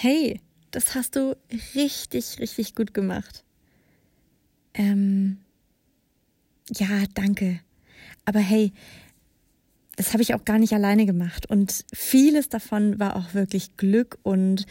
Hey, 0.00 0.40
das 0.70 0.94
hast 0.94 1.16
du 1.16 1.36
richtig, 1.74 2.38
richtig 2.38 2.76
gut 2.76 2.94
gemacht. 2.94 3.42
Ähm, 4.72 5.38
ja, 6.70 6.86
danke. 7.14 7.58
Aber 8.24 8.38
hey, 8.38 8.72
das 9.96 10.12
habe 10.12 10.22
ich 10.22 10.34
auch 10.34 10.44
gar 10.44 10.60
nicht 10.60 10.72
alleine 10.72 11.04
gemacht. 11.04 11.50
Und 11.50 11.84
vieles 11.92 12.48
davon 12.48 13.00
war 13.00 13.16
auch 13.16 13.34
wirklich 13.34 13.76
Glück 13.76 14.20
und 14.22 14.66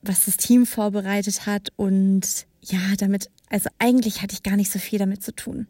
was 0.00 0.24
das 0.24 0.38
Team 0.38 0.64
vorbereitet 0.64 1.44
hat. 1.44 1.74
Und 1.76 2.46
ja, 2.62 2.80
damit, 2.96 3.28
also 3.50 3.68
eigentlich 3.78 4.22
hatte 4.22 4.32
ich 4.32 4.42
gar 4.42 4.56
nicht 4.56 4.72
so 4.72 4.78
viel 4.78 4.98
damit 4.98 5.22
zu 5.22 5.34
tun. 5.34 5.66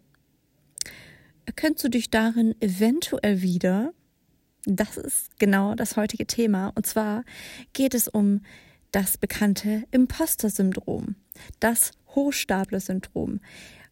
Erkennst 1.47 1.83
du 1.83 1.89
dich 1.89 2.11
darin 2.11 2.55
eventuell 2.61 3.43
wieder? 3.43 3.93
Das 4.67 4.97
ist 4.97 5.39
genau 5.39 5.75
das 5.75 5.97
heutige 5.97 6.27
Thema. 6.27 6.73
Und 6.75 6.87
zwar 6.87 7.25
geht 7.73 7.95
es 7.95 8.09
um 8.09 8.43
das 8.93 9.17
bekannte 9.17 9.85
Imposter-Syndrom, 9.91 11.17
das 11.61 11.93
Hochstapler-Syndrom 12.15 13.41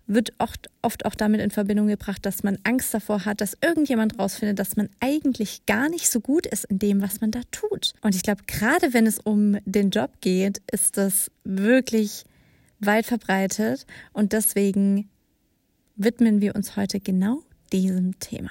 wird 0.06 0.32
oft, 0.38 0.70
oft 0.82 1.06
auch 1.06 1.14
damit 1.14 1.40
in 1.40 1.50
Verbindung 1.50 1.86
gebracht, 1.86 2.26
dass 2.26 2.42
man 2.42 2.58
Angst 2.64 2.92
davor 2.92 3.24
hat, 3.24 3.40
dass 3.40 3.56
irgendjemand 3.62 4.18
rausfindet, 4.18 4.58
dass 4.58 4.76
man 4.76 4.90
eigentlich 5.00 5.64
gar 5.66 5.88
nicht 5.88 6.10
so 6.10 6.20
gut 6.20 6.46
ist 6.46 6.64
in 6.64 6.78
dem, 6.78 7.00
was 7.00 7.20
man 7.20 7.30
da 7.30 7.40
tut. 7.50 7.94
Und 8.02 8.14
ich 8.14 8.22
glaube, 8.22 8.42
gerade 8.46 8.92
wenn 8.92 9.06
es 9.06 9.18
um 9.18 9.56
den 9.64 9.90
Job 9.90 10.10
geht, 10.20 10.60
ist 10.70 10.98
das 10.98 11.30
wirklich 11.44 12.24
weit 12.80 13.06
verbreitet 13.06 13.86
und 14.12 14.32
deswegen 14.32 15.08
widmen 15.96 16.40
wir 16.40 16.54
uns 16.54 16.76
heute 16.76 17.00
genau 17.00 17.42
diesem 17.72 18.18
Thema. 18.18 18.50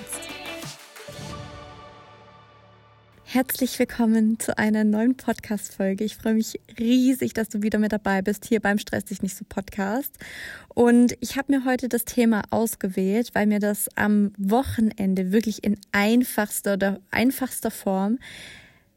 Herzlich 3.33 3.79
willkommen 3.79 4.39
zu 4.39 4.57
einer 4.57 4.83
neuen 4.83 5.15
Podcast-Folge. 5.15 6.03
Ich 6.03 6.17
freue 6.17 6.33
mich 6.33 6.59
riesig, 6.77 7.33
dass 7.33 7.47
du 7.47 7.61
wieder 7.61 7.79
mit 7.79 7.93
dabei 7.93 8.21
bist 8.21 8.43
hier 8.43 8.59
beim 8.59 8.77
Stress 8.77 9.05
dich 9.05 9.21
nicht 9.21 9.37
so 9.37 9.45
Podcast. 9.47 10.13
Und 10.75 11.15
ich 11.21 11.37
habe 11.37 11.53
mir 11.53 11.63
heute 11.63 11.87
das 11.87 12.03
Thema 12.03 12.41
ausgewählt, 12.49 13.29
weil 13.31 13.45
mir 13.45 13.59
das 13.59 13.87
am 13.95 14.33
Wochenende 14.37 15.31
wirklich 15.31 15.63
in 15.63 15.79
einfachster 15.93 16.73
oder 16.73 16.99
einfachster 17.09 17.71
Form 17.71 18.19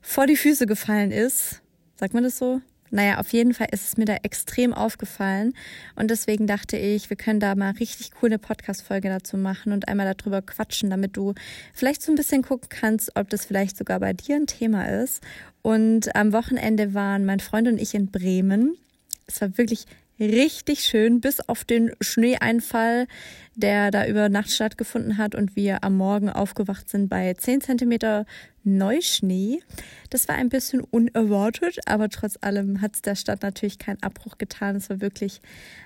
vor 0.00 0.26
die 0.26 0.36
Füße 0.36 0.66
gefallen 0.66 1.12
ist. 1.12 1.62
Sagt 1.94 2.12
man 2.12 2.24
das 2.24 2.36
so? 2.36 2.60
Naja, 2.94 3.18
auf 3.18 3.32
jeden 3.32 3.54
Fall 3.54 3.66
ist 3.72 3.88
es 3.88 3.96
mir 3.96 4.04
da 4.04 4.14
extrem 4.22 4.72
aufgefallen. 4.72 5.52
Und 5.96 6.12
deswegen 6.12 6.46
dachte 6.46 6.76
ich, 6.76 7.10
wir 7.10 7.16
können 7.16 7.40
da 7.40 7.56
mal 7.56 7.72
richtig 7.72 8.12
coole 8.12 8.38
Podcast-Folge 8.38 9.08
dazu 9.08 9.36
machen 9.36 9.72
und 9.72 9.88
einmal 9.88 10.14
darüber 10.14 10.42
quatschen, 10.42 10.90
damit 10.90 11.16
du 11.16 11.34
vielleicht 11.72 12.02
so 12.02 12.12
ein 12.12 12.14
bisschen 12.14 12.42
gucken 12.42 12.68
kannst, 12.68 13.16
ob 13.16 13.28
das 13.30 13.46
vielleicht 13.46 13.76
sogar 13.76 13.98
bei 13.98 14.12
dir 14.12 14.36
ein 14.36 14.46
Thema 14.46 14.84
ist. 15.02 15.24
Und 15.60 16.14
am 16.14 16.32
Wochenende 16.32 16.94
waren 16.94 17.24
mein 17.24 17.40
Freund 17.40 17.66
und 17.66 17.80
ich 17.80 17.94
in 17.94 18.12
Bremen. 18.12 18.76
Es 19.26 19.40
war 19.40 19.58
wirklich 19.58 19.86
richtig 20.20 20.84
schön, 20.84 21.20
bis 21.20 21.40
auf 21.40 21.64
den 21.64 21.92
Schneeeinfall, 22.00 23.06
der 23.54 23.90
da 23.90 24.06
über 24.06 24.28
Nacht 24.28 24.50
stattgefunden 24.50 25.18
hat 25.18 25.34
und 25.34 25.56
wir 25.56 25.84
am 25.84 25.96
Morgen 25.96 26.28
aufgewacht 26.28 26.88
sind 26.88 27.08
bei 27.08 27.34
10 27.34 27.60
Zentimeter 27.60 28.26
Neuschnee. 28.62 29.60
Das 30.10 30.28
war 30.28 30.36
ein 30.36 30.48
bisschen 30.48 30.80
unerwartet, 30.80 31.80
aber 31.86 32.08
trotz 32.08 32.38
allem 32.40 32.80
hat 32.80 32.94
es 32.94 33.02
der 33.02 33.14
Stadt 33.14 33.42
natürlich 33.42 33.78
keinen 33.78 34.02
Abbruch 34.02 34.38
getan. 34.38 34.76
Es 34.76 34.90
war 34.90 35.00
wirklich 35.00 35.40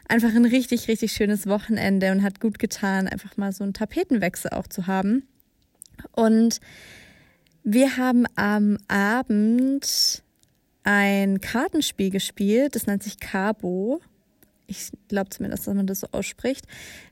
einfach 0.08 0.34
ein 0.34 0.44
richtig, 0.44 0.88
richtig 0.88 1.12
schönes 1.12 1.46
Wochenende 1.46 2.12
und 2.12 2.22
hat 2.22 2.40
gut 2.40 2.58
getan, 2.58 3.08
einfach 3.08 3.36
mal 3.36 3.52
so 3.52 3.64
einen 3.64 3.74
Tapetenwechsel 3.74 4.52
auch 4.52 4.66
zu 4.66 4.86
haben. 4.86 5.26
Und 6.12 6.60
wir 7.64 7.96
haben 7.96 8.24
am 8.36 8.78
Abend 8.86 10.22
ein 10.84 11.40
Kartenspiel 11.40 12.10
gespielt, 12.10 12.76
das 12.76 12.86
nennt 12.86 13.02
sich 13.02 13.18
Cabo 13.18 14.00
ich 14.68 14.90
glaube 15.08 15.30
zumindest, 15.30 15.66
dass 15.66 15.74
man 15.74 15.86
das 15.86 16.00
so 16.00 16.08
ausspricht. 16.12 16.66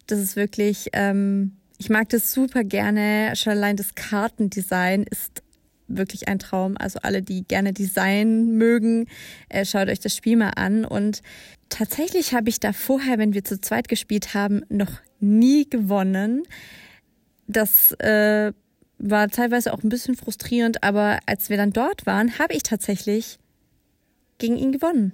Das 0.06 0.21
ist 0.21 0.37
wirklich, 0.37 0.91
ähm, 0.93 1.56
ich 1.78 1.89
mag 1.91 2.09
das 2.11 2.33
super 2.33 2.62
gerne. 2.62 3.34
Schon 3.34 3.55
allein 3.55 3.77
das 3.77 3.94
Kartendesign 3.94 5.03
ist 5.05 5.43
wirklich 5.89 6.28
ein 6.28 6.39
Traum. 6.39 6.77
Also 6.78 7.00
alle, 7.03 7.22
die 7.22 7.45
gerne 7.45 7.72
Design 7.72 8.56
mögen, 8.56 9.09
äh, 9.49 9.65
schaut 9.65 9.89
euch 9.89 10.00
das 10.00 10.15
Spiel 10.15 10.37
mal 10.37 10.50
an. 10.50 10.84
Und 10.84 11.22
tatsächlich 11.69 12.34
habe 12.34 12.49
ich 12.50 12.61
da 12.61 12.72
vorher, 12.72 13.19
wenn 13.19 13.34
wir 13.34 13.45
zu 13.45 13.61
zweit 13.61 13.89
gespielt 13.89 14.34
haben, 14.34 14.62
noch 14.69 14.93
nie 15.19 15.69
gewonnen. 15.69 16.43
Das 17.47 17.93
äh, 18.00 18.53
war 18.99 19.28
teilweise 19.28 19.72
auch 19.72 19.83
ein 19.83 19.89
bisschen 19.89 20.16
frustrierend, 20.16 20.83
aber 20.83 21.21
als 21.27 21.49
wir 21.49 21.56
dann 21.56 21.72
dort 21.72 22.06
waren, 22.06 22.39
habe 22.39 22.55
ich 22.55 22.62
tatsächlich 22.62 23.39
gegen 24.39 24.56
ihn 24.56 24.72
gewonnen. 24.72 25.12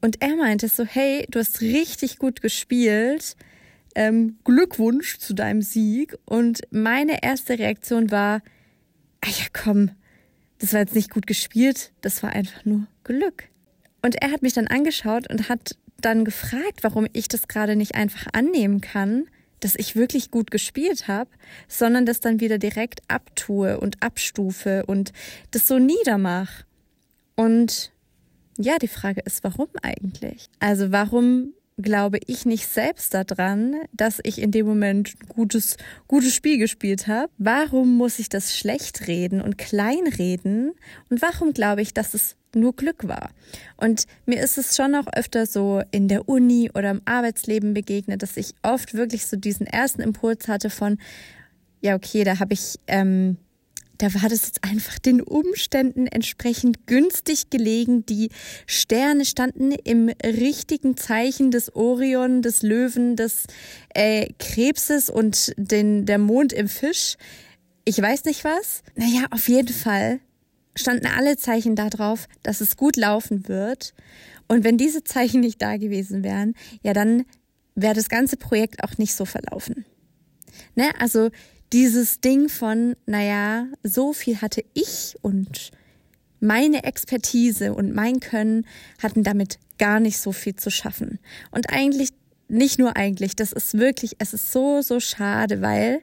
Und 0.00 0.22
er 0.22 0.36
meinte 0.36 0.68
so, 0.68 0.84
hey, 0.84 1.26
du 1.30 1.38
hast 1.38 1.60
richtig 1.60 2.18
gut 2.18 2.40
gespielt. 2.40 3.36
Ähm, 3.94 4.38
Glückwunsch 4.44 5.18
zu 5.18 5.34
deinem 5.34 5.62
Sieg. 5.62 6.16
Und 6.24 6.62
meine 6.70 7.22
erste 7.22 7.58
Reaktion 7.58 8.10
war, 8.10 8.42
ah 9.20 9.28
ja, 9.28 9.46
komm, 9.52 9.90
das 10.58 10.72
war 10.72 10.80
jetzt 10.80 10.94
nicht 10.94 11.10
gut 11.10 11.26
gespielt, 11.26 11.92
das 12.02 12.22
war 12.22 12.30
einfach 12.30 12.64
nur 12.64 12.86
Glück. 13.04 13.48
Und 14.02 14.16
er 14.22 14.30
hat 14.30 14.42
mich 14.42 14.52
dann 14.52 14.66
angeschaut 14.66 15.30
und 15.30 15.48
hat 15.48 15.76
dann 16.00 16.24
gefragt, 16.24 16.82
warum 16.82 17.06
ich 17.12 17.28
das 17.28 17.48
gerade 17.48 17.76
nicht 17.76 17.94
einfach 17.94 18.26
annehmen 18.32 18.80
kann, 18.80 19.24
dass 19.60 19.74
ich 19.74 19.96
wirklich 19.96 20.30
gut 20.30 20.50
gespielt 20.50 21.08
habe, 21.08 21.30
sondern 21.68 22.06
das 22.06 22.20
dann 22.20 22.40
wieder 22.40 22.58
direkt 22.58 23.02
abtue 23.08 23.78
und 23.78 24.02
abstufe 24.02 24.86
und 24.86 25.12
das 25.50 25.66
so 25.66 25.78
niedermach. 25.78 26.64
Und 27.36 27.92
ja, 28.58 28.78
die 28.78 28.88
Frage 28.88 29.22
ist, 29.24 29.44
warum 29.44 29.68
eigentlich? 29.82 30.46
Also 30.58 30.92
warum 30.92 31.54
glaube 31.82 32.18
ich 32.26 32.46
nicht 32.46 32.66
selbst 32.66 33.14
daran, 33.14 33.76
dass 33.92 34.20
ich 34.22 34.40
in 34.40 34.50
dem 34.50 34.66
Moment 34.66 35.14
ein 35.20 35.28
gutes, 35.28 35.76
gutes 36.08 36.34
Spiel 36.34 36.58
gespielt 36.58 37.06
habe? 37.06 37.30
Warum 37.38 37.96
muss 37.96 38.18
ich 38.18 38.28
das 38.28 38.56
schlecht 38.56 39.06
reden 39.06 39.40
und 39.40 39.58
kleinreden? 39.58 40.72
Und 41.08 41.22
warum 41.22 41.52
glaube 41.52 41.82
ich, 41.82 41.94
dass 41.94 42.14
es 42.14 42.36
nur 42.54 42.74
Glück 42.74 43.06
war? 43.08 43.30
Und 43.76 44.06
mir 44.26 44.42
ist 44.42 44.58
es 44.58 44.76
schon 44.76 44.94
auch 44.94 45.06
öfter 45.14 45.46
so 45.46 45.82
in 45.90 46.08
der 46.08 46.28
Uni 46.28 46.70
oder 46.74 46.90
im 46.90 47.02
Arbeitsleben 47.04 47.74
begegnet, 47.74 48.22
dass 48.22 48.36
ich 48.36 48.54
oft 48.62 48.94
wirklich 48.94 49.26
so 49.26 49.36
diesen 49.36 49.66
ersten 49.66 50.02
Impuls 50.02 50.48
hatte 50.48 50.70
von, 50.70 50.98
ja, 51.80 51.94
okay, 51.94 52.24
da 52.24 52.38
habe 52.38 52.52
ich 52.52 52.78
ähm, 52.86 53.38
da 54.00 54.14
war 54.14 54.30
das 54.30 54.46
jetzt 54.46 54.64
einfach 54.64 54.98
den 54.98 55.20
Umständen 55.20 56.06
entsprechend 56.06 56.86
günstig 56.86 57.50
gelegen. 57.50 58.06
Die 58.06 58.30
Sterne 58.66 59.26
standen 59.26 59.72
im 59.72 60.08
richtigen 60.24 60.96
Zeichen 60.96 61.50
des 61.50 61.76
Orion, 61.76 62.40
des 62.40 62.62
Löwen, 62.62 63.14
des 63.14 63.44
äh, 63.90 64.32
Krebses 64.38 65.10
und 65.10 65.52
den, 65.58 66.06
der 66.06 66.16
Mond 66.16 66.54
im 66.54 66.66
Fisch. 66.66 67.16
Ich 67.84 68.00
weiß 68.00 68.24
nicht 68.24 68.42
was. 68.42 68.82
Naja, 68.94 69.26
auf 69.32 69.48
jeden 69.48 69.74
Fall 69.74 70.20
standen 70.74 71.06
alle 71.06 71.36
Zeichen 71.36 71.76
darauf, 71.76 72.26
dass 72.42 72.62
es 72.62 72.78
gut 72.78 72.96
laufen 72.96 73.48
wird. 73.48 73.92
Und 74.48 74.64
wenn 74.64 74.78
diese 74.78 75.04
Zeichen 75.04 75.42
nicht 75.42 75.60
da 75.60 75.76
gewesen 75.76 76.24
wären, 76.24 76.54
ja, 76.82 76.94
dann 76.94 77.26
wäre 77.74 77.94
das 77.94 78.08
ganze 78.08 78.38
Projekt 78.38 78.82
auch 78.82 78.96
nicht 78.96 79.14
so 79.14 79.26
verlaufen. 79.26 79.84
Ne? 80.74 80.88
Also 80.98 81.28
dieses 81.72 82.20
Ding 82.20 82.48
von, 82.48 82.96
naja, 83.06 83.66
so 83.82 84.12
viel 84.12 84.40
hatte 84.40 84.64
ich 84.74 85.16
und 85.22 85.70
meine 86.40 86.84
Expertise 86.84 87.74
und 87.74 87.94
mein 87.94 88.20
Können 88.20 88.66
hatten 89.02 89.22
damit 89.22 89.58
gar 89.78 90.00
nicht 90.00 90.18
so 90.18 90.32
viel 90.32 90.56
zu 90.56 90.70
schaffen. 90.70 91.18
Und 91.50 91.70
eigentlich, 91.70 92.10
nicht 92.48 92.78
nur 92.78 92.96
eigentlich, 92.96 93.36
das 93.36 93.52
ist 93.52 93.78
wirklich, 93.78 94.16
es 94.18 94.34
ist 94.34 94.50
so, 94.50 94.82
so 94.82 94.98
schade, 94.98 95.62
weil 95.62 96.00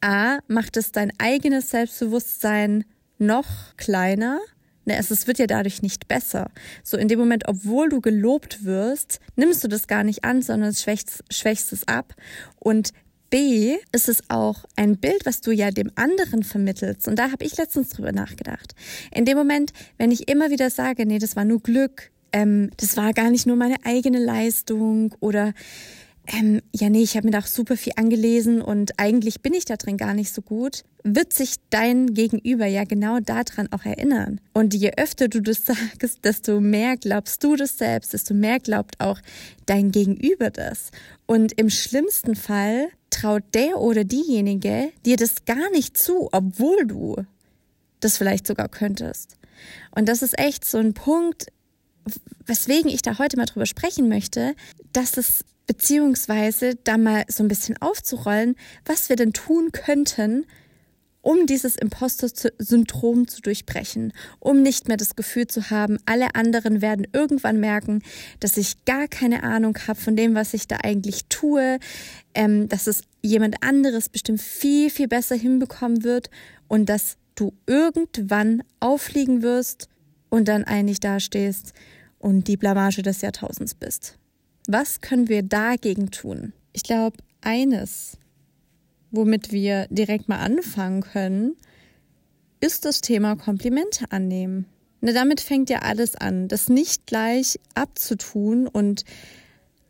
A, 0.00 0.38
macht 0.46 0.76
es 0.76 0.92
dein 0.92 1.12
eigenes 1.18 1.70
Selbstbewusstsein 1.70 2.84
noch 3.18 3.76
kleiner. 3.76 4.38
Ne, 4.84 4.96
es, 4.96 5.10
es 5.10 5.26
wird 5.26 5.38
ja 5.38 5.46
dadurch 5.46 5.82
nicht 5.82 6.08
besser. 6.08 6.50
So 6.82 6.96
in 6.96 7.08
dem 7.08 7.18
Moment, 7.18 7.48
obwohl 7.48 7.88
du 7.88 8.00
gelobt 8.00 8.64
wirst, 8.64 9.20
nimmst 9.36 9.62
du 9.62 9.68
das 9.68 9.86
gar 9.86 10.04
nicht 10.04 10.24
an, 10.24 10.40
sondern 10.40 10.72
schwächst, 10.72 11.24
schwächst 11.30 11.72
es 11.72 11.86
ab. 11.86 12.14
Und 12.58 12.92
B 13.30 13.76
ist 13.92 14.08
es 14.08 14.22
auch 14.28 14.64
ein 14.76 14.96
Bild, 14.96 15.24
was 15.24 15.40
du 15.40 15.50
ja 15.50 15.70
dem 15.70 15.90
anderen 15.96 16.42
vermittelst. 16.42 17.08
Und 17.08 17.18
da 17.18 17.30
habe 17.30 17.44
ich 17.44 17.56
letztens 17.56 17.90
drüber 17.90 18.12
nachgedacht. 18.12 18.74
In 19.14 19.24
dem 19.24 19.36
Moment, 19.36 19.72
wenn 19.98 20.10
ich 20.10 20.28
immer 20.28 20.50
wieder 20.50 20.70
sage, 20.70 21.06
nee, 21.06 21.18
das 21.18 21.36
war 21.36 21.44
nur 21.44 21.60
Glück, 21.60 22.10
ähm, 22.32 22.70
das 22.76 22.96
war 22.96 23.12
gar 23.12 23.30
nicht 23.30 23.46
nur 23.46 23.56
meine 23.56 23.76
eigene 23.84 24.18
Leistung 24.18 25.14
oder 25.20 25.52
ähm, 26.30 26.60
ja, 26.74 26.90
nee, 26.90 27.02
ich 27.02 27.16
habe 27.16 27.26
mir 27.26 27.30
da 27.30 27.38
auch 27.38 27.46
super 27.46 27.76
viel 27.76 27.94
angelesen 27.96 28.60
und 28.60 28.92
eigentlich 28.98 29.40
bin 29.40 29.54
ich 29.54 29.64
da 29.64 29.76
drin 29.76 29.96
gar 29.96 30.12
nicht 30.12 30.32
so 30.32 30.42
gut, 30.42 30.82
wird 31.02 31.32
sich 31.32 31.56
dein 31.70 32.12
Gegenüber 32.12 32.66
ja 32.66 32.84
genau 32.84 33.18
daran 33.20 33.68
auch 33.72 33.84
erinnern. 33.84 34.40
Und 34.52 34.74
je 34.74 34.92
öfter 34.96 35.28
du 35.28 35.40
das 35.40 35.64
sagst, 35.64 36.24
desto 36.24 36.60
mehr 36.60 36.96
glaubst 36.96 37.42
du 37.44 37.56
das 37.56 37.78
selbst, 37.78 38.12
desto 38.12 38.34
mehr 38.34 38.60
glaubt 38.60 39.00
auch 39.00 39.20
dein 39.64 39.90
Gegenüber 39.90 40.50
das. 40.50 40.90
Und 41.26 41.58
im 41.58 41.70
schlimmsten 41.70 42.34
Fall 42.34 42.88
traut 43.10 43.42
der 43.54 43.78
oder 43.78 44.04
diejenige 44.04 44.92
dir 45.04 45.16
das 45.16 45.44
gar 45.44 45.70
nicht 45.70 45.96
zu, 45.96 46.28
obwohl 46.32 46.86
du 46.86 47.16
das 48.00 48.16
vielleicht 48.16 48.46
sogar 48.46 48.68
könntest. 48.68 49.36
Und 49.90 50.08
das 50.08 50.22
ist 50.22 50.38
echt 50.38 50.64
so 50.64 50.78
ein 50.78 50.94
Punkt, 50.94 51.48
weswegen 52.46 52.90
ich 52.90 53.02
da 53.02 53.18
heute 53.18 53.36
mal 53.36 53.46
drüber 53.46 53.66
sprechen 53.66 54.08
möchte, 54.08 54.54
dass 54.92 55.16
es 55.16 55.44
beziehungsweise 55.66 56.76
da 56.76 56.96
mal 56.96 57.24
so 57.28 57.44
ein 57.44 57.48
bisschen 57.48 57.76
aufzurollen, 57.80 58.56
was 58.84 59.08
wir 59.08 59.16
denn 59.16 59.32
tun 59.32 59.70
könnten, 59.72 60.46
um 61.20 61.46
dieses 61.46 61.76
Imposter-Syndrom 61.76 63.28
zu 63.28 63.40
durchbrechen, 63.40 64.12
um 64.38 64.62
nicht 64.62 64.88
mehr 64.88 64.96
das 64.96 65.16
Gefühl 65.16 65.46
zu 65.46 65.70
haben, 65.70 65.98
alle 66.06 66.34
anderen 66.34 66.80
werden 66.80 67.06
irgendwann 67.12 67.60
merken, 67.60 68.02
dass 68.40 68.56
ich 68.56 68.84
gar 68.84 69.08
keine 69.08 69.42
Ahnung 69.42 69.76
habe 69.86 70.00
von 70.00 70.16
dem, 70.16 70.34
was 70.34 70.54
ich 70.54 70.68
da 70.68 70.78
eigentlich 70.82 71.26
tue, 71.28 71.78
ähm, 72.34 72.68
dass 72.68 72.86
es 72.86 73.02
jemand 73.22 73.62
anderes 73.62 74.08
bestimmt 74.08 74.40
viel, 74.40 74.90
viel 74.90 75.08
besser 75.08 75.36
hinbekommen 75.36 76.04
wird 76.04 76.30
und 76.68 76.88
dass 76.88 77.16
du 77.34 77.52
irgendwann 77.66 78.62
auffliegen 78.80 79.42
wirst 79.42 79.88
und 80.28 80.48
dann 80.48 80.64
eigentlich 80.64 81.00
dastehst 81.00 81.72
und 82.18 82.48
die 82.48 82.56
Blamage 82.56 83.02
des 83.02 83.20
Jahrtausends 83.20 83.74
bist. 83.74 84.18
Was 84.66 85.00
können 85.00 85.28
wir 85.28 85.42
dagegen 85.42 86.10
tun? 86.10 86.52
Ich 86.72 86.82
glaube, 86.82 87.16
eines, 87.40 88.18
womit 89.10 89.52
wir 89.52 89.86
direkt 89.90 90.28
mal 90.28 90.38
anfangen 90.38 91.02
können, 91.02 91.56
ist 92.60 92.84
das 92.84 93.00
Thema 93.00 93.36
Komplimente 93.36 94.10
annehmen. 94.10 94.66
Na, 95.00 95.12
damit 95.12 95.40
fängt 95.40 95.70
ja 95.70 95.80
alles 95.80 96.16
an, 96.16 96.48
das 96.48 96.68
nicht 96.68 97.06
gleich 97.06 97.60
abzutun 97.74 98.66
und 98.66 99.04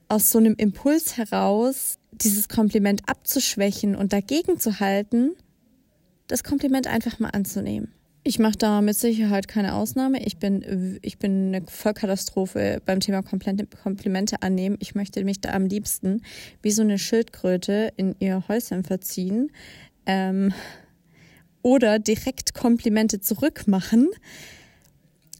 aus 0.09 0.31
so 0.31 0.39
einem 0.39 0.55
Impuls 0.55 1.17
heraus 1.17 1.99
dieses 2.13 2.49
Kompliment 2.49 3.03
abzuschwächen 3.07 3.95
und 3.95 4.13
dagegen 4.13 4.59
zu 4.59 4.81
halten, 4.81 5.33
das 6.27 6.45
Kompliment 6.45 6.87
einfach 6.87 7.19
mal 7.19 7.31
anzunehmen. 7.31 7.93
Ich 8.29 8.39
mache 8.39 8.59
da 8.59 8.83
mit 8.83 8.95
Sicherheit 8.95 9.49
keine 9.49 9.75
Ausnahme. 9.75 10.23
Ich 10.23 10.37
bin, 10.37 10.99
ich 11.01 11.17
bin 11.17 11.47
eine 11.47 11.67
Vollkatastrophe 11.67 12.83
beim 12.85 13.01
Thema 13.01 13.23
Komplimente 13.23 14.43
annehmen. 14.43 14.77
Ich 14.81 14.95
möchte 14.95 15.25
mich 15.25 15.41
da 15.41 15.55
am 15.55 15.65
liebsten 15.65 16.21
wie 16.61 16.71
so 16.71 16.83
eine 16.83 16.99
Schildkröte 16.99 17.91
in 17.97 18.15
ihr 18.19 18.47
Häuschen 18.47 18.85
verziehen 18.85 19.51
ähm, 20.05 20.53
oder 21.63 21.99
direkt 21.99 22.53
Komplimente 22.53 23.19
zurückmachen. 23.19 24.11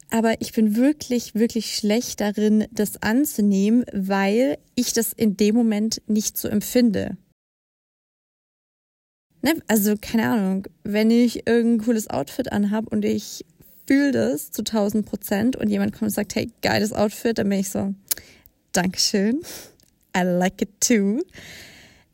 Aber 0.09 0.41
ich 0.41 0.53
bin 0.53 0.75
wirklich, 0.75 1.35
wirklich 1.35 1.75
schlecht 1.75 2.21
darin, 2.21 2.65
das 2.71 3.03
anzunehmen, 3.03 3.85
weil 3.93 4.57
ich 4.73 4.93
das 4.93 5.13
in 5.13 5.37
dem 5.37 5.53
Moment 5.53 6.01
nicht 6.07 6.39
so 6.39 6.47
empfinde. 6.47 7.17
Ne? 9.41 9.53
Also, 9.67 9.95
keine 9.99 10.29
Ahnung, 10.29 10.67
wenn 10.83 11.11
ich 11.11 11.47
irgendein 11.47 11.85
cooles 11.85 12.09
Outfit 12.09 12.51
anhab 12.51 12.87
und 12.87 13.05
ich 13.05 13.45
fühle 13.87 14.11
das 14.11 14.51
zu 14.51 14.61
1000 14.61 15.05
Prozent 15.05 15.55
und 15.55 15.69
jemand 15.69 15.93
kommt 15.93 16.03
und 16.03 16.13
sagt, 16.13 16.35
hey, 16.35 16.51
geiles 16.61 16.93
Outfit, 16.93 17.37
dann 17.37 17.49
bin 17.49 17.59
ich 17.59 17.69
so, 17.69 17.93
Dankeschön, 18.71 19.41
I 20.15 20.21
like 20.21 20.61
it 20.61 20.69
too. 20.79 21.21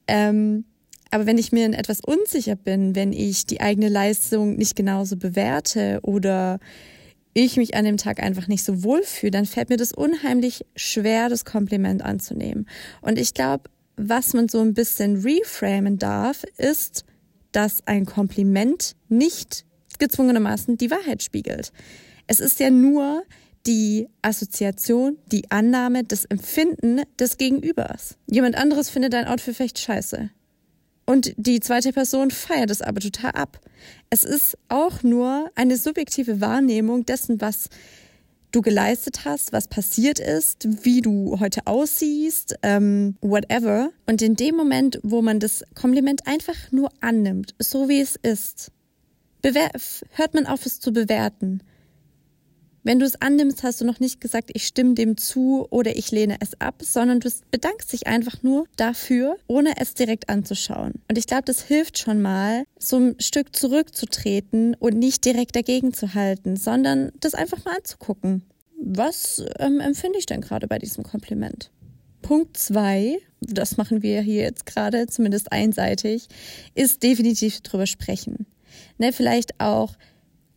Ähm, 0.07 0.65
aber 1.11 1.25
wenn 1.25 1.37
ich 1.37 1.51
mir 1.51 1.65
in 1.65 1.73
etwas 1.73 1.99
unsicher 2.01 2.55
bin, 2.55 2.95
wenn 2.95 3.11
ich 3.11 3.45
die 3.45 3.61
eigene 3.61 3.89
Leistung 3.89 4.55
nicht 4.55 4.75
genauso 4.75 5.17
bewerte 5.17 5.99
oder 6.03 6.59
ich 7.33 7.57
mich 7.57 7.75
an 7.75 7.85
dem 7.85 7.97
Tag 7.97 8.21
einfach 8.21 8.47
nicht 8.47 8.63
so 8.63 8.83
wohl 8.83 9.03
fühle, 9.03 9.31
dann 9.31 9.45
fällt 9.45 9.69
mir 9.69 9.77
das 9.77 9.91
unheimlich 9.91 10.65
schwer, 10.75 11.27
das 11.27 11.43
Kompliment 11.43 12.03
anzunehmen. 12.03 12.67
Und 13.01 13.19
ich 13.19 13.33
glaube, 13.33 13.69
was 13.97 14.33
man 14.33 14.47
so 14.47 14.61
ein 14.61 14.73
bisschen 14.73 15.21
reframen 15.21 15.97
darf, 15.97 16.43
ist, 16.57 17.05
dass 17.55 17.85
ein 17.87 18.05
Kompliment 18.05 18.95
nicht 19.07 19.65
gezwungenermaßen 19.97 20.77
die 20.77 20.91
Wahrheit 20.91 21.23
spiegelt. 21.23 21.71
Es 22.27 22.39
ist 22.39 22.59
ja 22.59 22.69
nur 22.69 23.23
die 23.65 24.07
Assoziation, 24.21 25.17
die 25.31 25.49
Annahme, 25.51 26.03
das 26.03 26.25
Empfinden 26.25 27.01
des 27.19 27.37
Gegenübers. 27.37 28.17
Jemand 28.29 28.55
anderes 28.55 28.89
findet 28.89 29.13
dein 29.13 29.27
Outfit 29.27 29.55
vielleicht 29.55 29.79
scheiße. 29.79 30.29
Und 31.05 31.33
die 31.37 31.59
zweite 31.59 31.93
Person 31.93 32.31
feiert 32.31 32.71
es 32.71 32.81
aber 32.81 32.99
total 32.99 33.31
ab. 33.31 33.61
Es 34.09 34.23
ist 34.23 34.57
auch 34.69 35.03
nur 35.03 35.51
eine 35.55 35.77
subjektive 35.77 36.41
Wahrnehmung 36.41 37.05
dessen, 37.05 37.41
was 37.41 37.69
du 38.55 38.61
geleistet 38.61 39.25
hast, 39.25 39.51
was 39.51 39.67
passiert 39.67 40.19
ist, 40.19 40.67
wie 40.83 41.01
du 41.01 41.39
heute 41.39 41.61
aussiehst, 41.65 42.55
ähm, 42.63 43.15
whatever. 43.21 43.91
Und 44.05 44.21
in 44.21 44.35
dem 44.35 44.55
Moment, 44.55 44.99
wo 45.03 45.21
man 45.21 45.39
das 45.39 45.63
Kompliment 45.75 46.25
einfach 46.25 46.71
nur 46.71 46.89
annimmt, 47.01 47.53
so 47.59 47.89
wie 47.89 47.99
es 47.99 48.15
ist, 48.15 48.71
hört 49.43 50.33
man 50.33 50.47
auf, 50.47 50.65
es 50.65 50.79
zu 50.79 50.91
bewerten. 50.91 51.61
Wenn 52.85 52.99
du 52.99 53.05
es 53.07 53.19
annimmst, 53.19 53.63
hast 53.63 53.81
du 53.81 53.85
noch 53.85 53.99
nicht 53.99 54.21
gesagt, 54.21 54.51
ich 54.53 54.67
stimme 54.67 54.93
dem 54.93 55.17
zu 55.17 55.65
oder 55.71 55.97
ich 55.97 56.11
lehne 56.11 56.37
es 56.39 56.61
ab, 56.61 56.83
sondern 56.83 57.19
du 57.19 57.31
bedankst 57.49 57.91
dich 57.91 58.05
einfach 58.05 58.43
nur 58.43 58.67
dafür, 58.75 59.37
ohne 59.47 59.73
es 59.81 59.95
direkt 59.95 60.29
anzuschauen. 60.29 60.93
Und 61.09 61.17
ich 61.17 61.25
glaube, 61.25 61.45
das 61.45 61.63
hilft 61.63 61.97
schon 61.97 62.21
mal, 62.21 62.65
so 62.77 62.97
ein 62.97 63.15
Stück 63.19 63.55
zurückzutreten 63.55 64.75
und 64.75 64.99
nicht 64.99 65.25
direkt 65.25 65.55
dagegen 65.55 65.93
zu 65.93 66.13
halten, 66.13 66.57
sondern 66.57 67.11
das 67.19 67.33
einfach 67.33 67.65
mal 67.65 67.75
anzugucken. 67.75 68.43
Was 68.79 69.43
ähm, 69.57 69.79
empfinde 69.79 70.19
ich 70.19 70.27
denn 70.27 70.41
gerade 70.41 70.67
bei 70.67 70.77
diesem 70.77 71.03
Kompliment? 71.03 71.71
Punkt 72.21 72.55
zwei, 72.55 73.17
das 73.41 73.77
machen 73.77 74.03
wir 74.03 74.21
hier 74.21 74.43
jetzt 74.43 74.67
gerade, 74.67 75.07
zumindest 75.07 75.51
einseitig, 75.51 76.27
ist 76.75 77.01
definitiv 77.01 77.61
drüber 77.61 77.87
sprechen. 77.87 78.45
Ne, 78.99 79.11
vielleicht 79.11 79.59
auch 79.59 79.95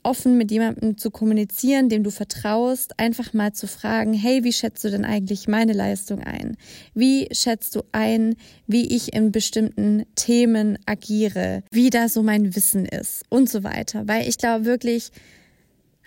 offen 0.08 0.38
mit 0.38 0.50
jemandem 0.50 0.96
zu 0.96 1.10
kommunizieren, 1.10 1.90
dem 1.90 2.02
du 2.02 2.10
vertraust, 2.10 2.98
einfach 2.98 3.34
mal 3.34 3.52
zu 3.52 3.66
fragen, 3.66 4.14
hey, 4.14 4.42
wie 4.42 4.52
schätzt 4.52 4.82
du 4.84 4.90
denn 4.90 5.04
eigentlich 5.04 5.48
meine 5.48 5.74
Leistung 5.74 6.20
ein? 6.20 6.56
Wie 6.94 7.28
schätzt 7.30 7.76
du 7.76 7.82
ein, 7.92 8.34
wie 8.66 8.94
ich 8.96 9.12
in 9.12 9.32
bestimmten 9.32 10.04
Themen 10.14 10.78
agiere, 10.86 11.62
wie 11.70 11.90
da 11.90 12.08
so 12.08 12.22
mein 12.22 12.56
Wissen 12.56 12.86
ist 12.86 13.22
und 13.28 13.50
so 13.50 13.62
weiter. 13.64 14.08
Weil 14.08 14.26
ich 14.26 14.38
glaube 14.38 14.64
wirklich, 14.64 15.10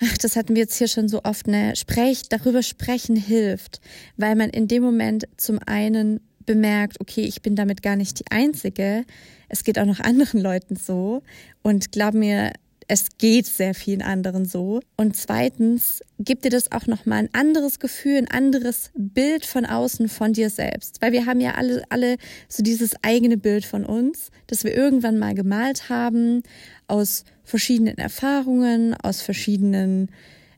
ach, 0.01 0.17
das 0.17 0.36
hatten 0.36 0.55
wir 0.55 0.63
jetzt 0.63 0.77
hier 0.77 0.88
schon 0.88 1.08
so 1.08 1.22
oft, 1.24 1.48
ne, 1.48 1.75
sprech, 1.75 2.24
darüber 2.27 2.63
sprechen 2.63 3.15
hilft, 3.15 3.81
weil 4.17 4.36
man 4.36 4.50
in 4.50 4.67
dem 4.67 4.81
Moment 4.81 5.27
zum 5.38 5.60
einen 5.65 6.22
bemerkt, 6.46 7.00
okay, 7.00 7.22
ich 7.22 7.41
bin 7.41 7.55
damit 7.55 7.84
gar 7.84 7.96
nicht 7.96 8.20
die 8.20 8.31
Einzige. 8.31 9.05
Es 9.48 9.63
geht 9.63 9.77
auch 9.77 9.86
noch 9.86 10.00
anderen 10.01 10.41
Leuten 10.41 10.75
so. 10.75 11.22
Und 11.62 11.91
glaub 11.91 12.13
mir, 12.13 12.51
es 12.91 13.17
geht 13.17 13.45
sehr 13.45 13.74
vielen 13.74 14.01
anderen 14.01 14.43
so. 14.43 14.81
Und 14.98 15.15
zweitens 15.15 16.01
gibt 16.19 16.43
dir 16.43 16.50
das 16.50 16.74
auch 16.74 16.88
nochmal 16.88 17.19
ein 17.19 17.29
anderes 17.31 17.79
Gefühl, 17.79 18.17
ein 18.17 18.27
anderes 18.27 18.91
Bild 18.95 19.45
von 19.45 19.65
außen 19.65 20.10
von 20.10 20.33
dir 20.33 20.50
selbst. 20.50 21.01
Weil 21.01 21.13
wir 21.13 21.25
haben 21.25 21.39
ja 21.39 21.55
alle, 21.55 21.83
alle 21.88 22.17
so 22.50 22.62
dieses 22.62 23.01
eigene 23.01 23.38
Bild 23.38 23.63
von 23.63 23.86
uns, 23.86 24.29
das 24.48 24.65
wir 24.65 24.75
irgendwann 24.75 25.17
mal 25.17 25.33
gemalt 25.33 25.88
haben, 25.88 26.43
aus 26.88 27.24
verschiedenen 27.45 27.98
Erfahrungen, 27.98 28.93
aus 28.93 29.21
verschiedenen 29.21 30.10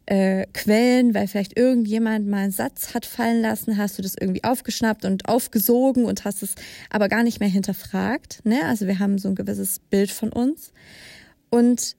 äh, 0.08 0.48
Quellen, 0.54 1.14
weil 1.14 1.28
vielleicht 1.28 1.56
irgendjemand 1.56 2.28
mal 2.28 2.46
einen 2.46 2.52
Satz 2.52 2.96
hat 2.96 3.06
fallen 3.06 3.44
lassen, 3.44 3.78
hast 3.78 4.00
du 4.00 4.02
das 4.02 4.16
irgendwie 4.20 4.44
aufgeschnappt 4.44 5.06
und 5.06 5.30
aufgesogen 5.30 6.06
und 6.06 6.26
hast 6.26 6.42
es 6.42 6.56
aber 6.90 7.10
gar 7.10 7.22
nicht 7.22 7.40
mehr 7.40 7.50
hinterfragt. 7.50 8.40
Ne? 8.44 8.66
Also 8.66 8.88
wir 8.88 8.98
haben 8.98 9.20
so 9.20 9.28
ein 9.28 9.36
gewisses 9.36 9.78
Bild 9.78 10.10
von 10.10 10.34
uns. 10.34 10.74
Und 11.52 11.96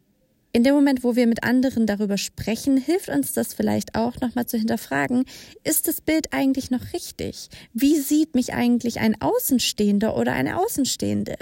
in 0.55 0.63
dem 0.63 0.77
Moment, 0.77 1.03
wo 1.03 1.17
wir 1.17 1.27
mit 1.27 1.43
anderen 1.43 1.85
darüber 1.85 2.17
sprechen, 2.17 2.77
hilft 2.77 3.09
uns 3.09 3.33
das 3.33 3.55
vielleicht 3.55 3.97
auch 3.97 4.21
nochmal 4.21 4.47
zu 4.47 4.57
hinterfragen, 4.57 5.25
ist 5.65 5.89
das 5.89 6.01
Bild 6.01 6.33
eigentlich 6.33 6.71
noch 6.71 6.93
richtig? 6.93 7.49
Wie 7.73 7.99
sieht 7.99 8.37
mich 8.37 8.55
eigentlich 8.55 9.01
ein 9.01 9.21
Außenstehender 9.21 10.17
oder 10.17 10.33
eine 10.33 10.61
Außenstehende? 10.61 11.35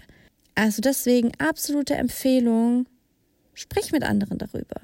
Also 0.55 0.81
deswegen 0.81 1.33
absolute 1.37 1.95
Empfehlung, 1.95 2.87
sprich 3.53 3.93
mit 3.93 4.03
anderen 4.03 4.39
darüber. 4.39 4.81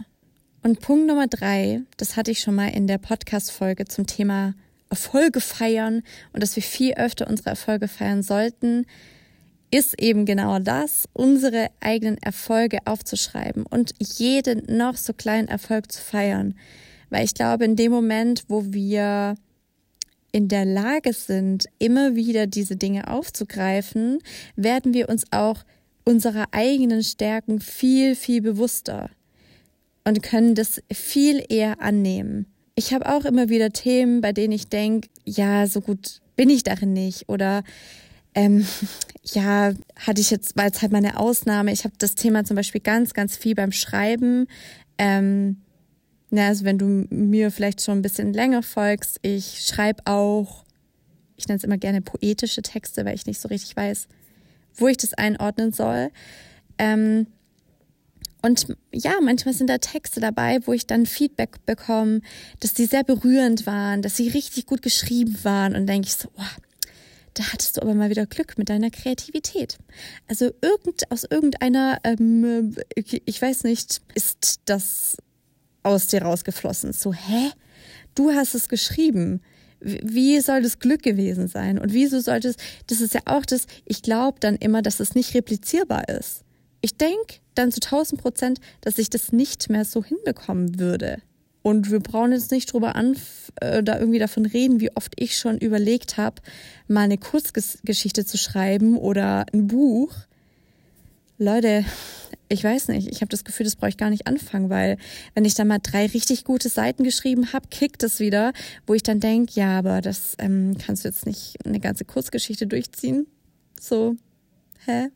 Und 0.62 0.80
Punkt 0.80 1.06
Nummer 1.06 1.26
drei, 1.26 1.80
das 1.96 2.16
hatte 2.16 2.30
ich 2.30 2.40
schon 2.40 2.54
mal 2.54 2.68
in 2.68 2.86
der 2.86 2.98
Podcast-Folge 2.98 3.86
zum 3.86 4.06
Thema 4.06 4.52
Erfolge 4.90 5.40
feiern 5.40 6.02
und 6.34 6.42
dass 6.42 6.54
wir 6.54 6.62
viel 6.62 6.92
öfter 6.94 7.28
unsere 7.28 7.48
Erfolge 7.48 7.88
feiern 7.88 8.22
sollten, 8.22 8.84
ist 9.70 10.00
eben 10.00 10.24
genau 10.24 10.58
das, 10.58 11.08
unsere 11.12 11.68
eigenen 11.80 12.18
Erfolge 12.18 12.78
aufzuschreiben 12.84 13.64
und 13.66 13.92
jeden 14.00 14.76
noch 14.76 14.96
so 14.96 15.12
kleinen 15.12 15.48
Erfolg 15.48 15.92
zu 15.92 16.00
feiern. 16.00 16.54
Weil 17.10 17.24
ich 17.24 17.34
glaube, 17.34 17.64
in 17.64 17.76
dem 17.76 17.92
Moment, 17.92 18.44
wo 18.48 18.64
wir 18.72 19.34
in 20.32 20.48
der 20.48 20.64
Lage 20.64 21.12
sind, 21.12 21.66
immer 21.78 22.14
wieder 22.14 22.46
diese 22.46 22.76
Dinge 22.76 23.08
aufzugreifen, 23.08 24.18
werden 24.56 24.94
wir 24.94 25.08
uns 25.08 25.24
auch 25.30 25.64
unserer 26.04 26.46
eigenen 26.52 27.02
Stärken 27.02 27.60
viel, 27.60 28.14
viel 28.14 28.40
bewusster 28.40 29.10
und 30.04 30.22
können 30.22 30.54
das 30.54 30.82
viel 30.92 31.44
eher 31.48 31.80
annehmen. 31.80 32.46
Ich 32.74 32.94
habe 32.94 33.12
auch 33.12 33.24
immer 33.24 33.48
wieder 33.48 33.70
Themen, 33.70 34.20
bei 34.20 34.32
denen 34.32 34.52
ich 34.52 34.68
denke, 34.68 35.08
ja, 35.24 35.66
so 35.66 35.80
gut 35.80 36.20
bin 36.36 36.48
ich 36.48 36.62
darin 36.62 36.92
nicht 36.92 37.28
oder 37.28 37.64
ähm, 38.34 38.66
ja, 39.24 39.72
hatte 39.96 40.20
ich 40.20 40.30
jetzt, 40.30 40.56
war 40.56 40.66
jetzt 40.66 40.82
halt 40.82 40.92
meine 40.92 41.18
Ausnahme. 41.18 41.72
Ich 41.72 41.84
habe 41.84 41.94
das 41.98 42.14
Thema 42.14 42.44
zum 42.44 42.56
Beispiel 42.56 42.80
ganz, 42.80 43.14
ganz 43.14 43.36
viel 43.36 43.54
beim 43.54 43.72
Schreiben. 43.72 44.46
Ähm, 44.98 45.58
na, 46.30 46.48
also 46.48 46.64
wenn 46.64 46.78
du 46.78 47.06
mir 47.10 47.50
vielleicht 47.50 47.82
schon 47.82 47.98
ein 47.98 48.02
bisschen 48.02 48.32
länger 48.32 48.62
folgst, 48.62 49.18
ich 49.22 49.64
schreibe 49.66 50.02
auch, 50.06 50.64
ich 51.36 51.48
nenne 51.48 51.58
es 51.58 51.64
immer 51.64 51.78
gerne 51.78 52.02
poetische 52.02 52.62
Texte, 52.62 53.04
weil 53.04 53.14
ich 53.14 53.26
nicht 53.26 53.40
so 53.40 53.48
richtig 53.48 53.76
weiß, 53.76 54.08
wo 54.74 54.88
ich 54.88 54.98
das 54.98 55.14
einordnen 55.14 55.72
soll. 55.72 56.10
Ähm, 56.78 57.26
und 58.42 58.66
ja, 58.92 59.14
manchmal 59.22 59.54
sind 59.54 59.68
da 59.68 59.78
Texte 59.78 60.20
dabei, 60.20 60.60
wo 60.64 60.72
ich 60.72 60.86
dann 60.86 61.06
Feedback 61.06 61.64
bekomme, 61.66 62.20
dass 62.60 62.72
die 62.72 62.86
sehr 62.86 63.02
berührend 63.02 63.66
waren, 63.66 64.02
dass 64.02 64.16
sie 64.16 64.28
richtig 64.28 64.66
gut 64.66 64.82
geschrieben 64.82 65.36
waren. 65.42 65.74
Und 65.74 65.86
denke 65.86 66.06
ich 66.06 66.14
so, 66.14 66.28
oh, 66.36 66.62
da 67.38 67.52
hattest 67.52 67.76
du 67.76 67.82
aber 67.82 67.94
mal 67.94 68.10
wieder 68.10 68.26
Glück 68.26 68.58
mit 68.58 68.68
deiner 68.68 68.90
Kreativität. 68.90 69.78
Also 70.26 70.50
irgend, 70.60 71.08
aus 71.12 71.22
irgendeiner, 71.22 72.00
ähm, 72.02 72.74
ich 72.96 73.40
weiß 73.40 73.62
nicht, 73.62 74.00
ist 74.14 74.60
das 74.64 75.16
aus 75.84 76.08
dir 76.08 76.22
rausgeflossen. 76.22 76.92
So, 76.92 77.14
hä? 77.14 77.52
Du 78.16 78.32
hast 78.32 78.56
es 78.56 78.68
geschrieben. 78.68 79.40
Wie 79.80 80.40
soll 80.40 80.62
das 80.62 80.80
Glück 80.80 81.04
gewesen 81.04 81.46
sein? 81.46 81.78
Und 81.78 81.92
wieso 81.92 82.18
sollte 82.18 82.48
es, 82.48 82.56
das 82.88 83.00
ist 83.00 83.14
ja 83.14 83.20
auch 83.26 83.46
das, 83.46 83.66
ich 83.84 84.02
glaube 84.02 84.40
dann 84.40 84.56
immer, 84.56 84.82
dass 84.82 84.98
es 84.98 85.14
nicht 85.14 85.34
replizierbar 85.34 86.08
ist. 86.08 86.42
Ich 86.80 86.96
denke 86.96 87.36
dann 87.54 87.70
zu 87.70 87.80
1000 87.80 88.20
Prozent, 88.20 88.60
dass 88.80 88.98
ich 88.98 89.10
das 89.10 89.30
nicht 89.30 89.70
mehr 89.70 89.84
so 89.84 90.02
hinbekommen 90.02 90.80
würde. 90.80 91.22
Und 91.68 91.90
wir 91.90 92.00
brauchen 92.00 92.32
jetzt 92.32 92.50
nicht 92.50 92.72
drüber 92.72 92.96
an, 92.96 93.14
äh, 93.60 93.82
da 93.82 93.98
irgendwie 93.98 94.18
davon 94.18 94.46
reden, 94.46 94.80
wie 94.80 94.90
oft 94.96 95.12
ich 95.16 95.36
schon 95.36 95.58
überlegt 95.58 96.16
habe, 96.16 96.40
mal 96.86 97.02
eine 97.02 97.18
Kurzgeschichte 97.18 98.24
zu 98.24 98.38
schreiben 98.38 98.96
oder 98.96 99.44
ein 99.52 99.66
Buch. 99.66 100.14
Leute, 101.36 101.84
ich 102.48 102.64
weiß 102.64 102.88
nicht, 102.88 103.08
ich 103.08 103.20
habe 103.20 103.28
das 103.28 103.44
Gefühl, 103.44 103.64
das 103.64 103.76
brauche 103.76 103.90
ich 103.90 103.98
gar 103.98 104.08
nicht 104.08 104.26
anfangen, 104.26 104.70
weil 104.70 104.96
wenn 105.34 105.44
ich 105.44 105.52
dann 105.52 105.68
mal 105.68 105.78
drei 105.78 106.06
richtig 106.06 106.44
gute 106.44 106.70
Seiten 106.70 107.04
geschrieben 107.04 107.52
habe, 107.52 107.68
kickt 107.68 108.02
es 108.02 108.18
wieder, 108.18 108.54
wo 108.86 108.94
ich 108.94 109.02
dann 109.02 109.20
denke, 109.20 109.52
ja, 109.52 109.78
aber 109.78 110.00
das 110.00 110.36
ähm, 110.38 110.74
kannst 110.78 111.04
du 111.04 111.08
jetzt 111.08 111.26
nicht 111.26 111.56
eine 111.66 111.80
ganze 111.80 112.06
Kurzgeschichte 112.06 112.66
durchziehen. 112.66 113.26
So, 113.78 114.16
hä? 114.86 115.08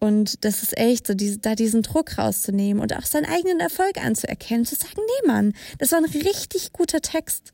Und 0.00 0.44
das 0.46 0.62
ist 0.62 0.76
echt 0.78 1.06
so, 1.06 1.14
diese, 1.14 1.38
da 1.38 1.54
diesen 1.54 1.82
Druck 1.82 2.16
rauszunehmen 2.16 2.82
und 2.82 2.96
auch 2.96 3.04
seinen 3.04 3.26
eigenen 3.26 3.60
Erfolg 3.60 4.02
anzuerkennen, 4.02 4.64
zu 4.64 4.74
sagen, 4.74 4.96
nee, 4.96 5.26
Mann, 5.26 5.52
das 5.78 5.92
war 5.92 5.98
ein 5.98 6.06
richtig 6.06 6.72
guter 6.72 7.00
Text. 7.00 7.52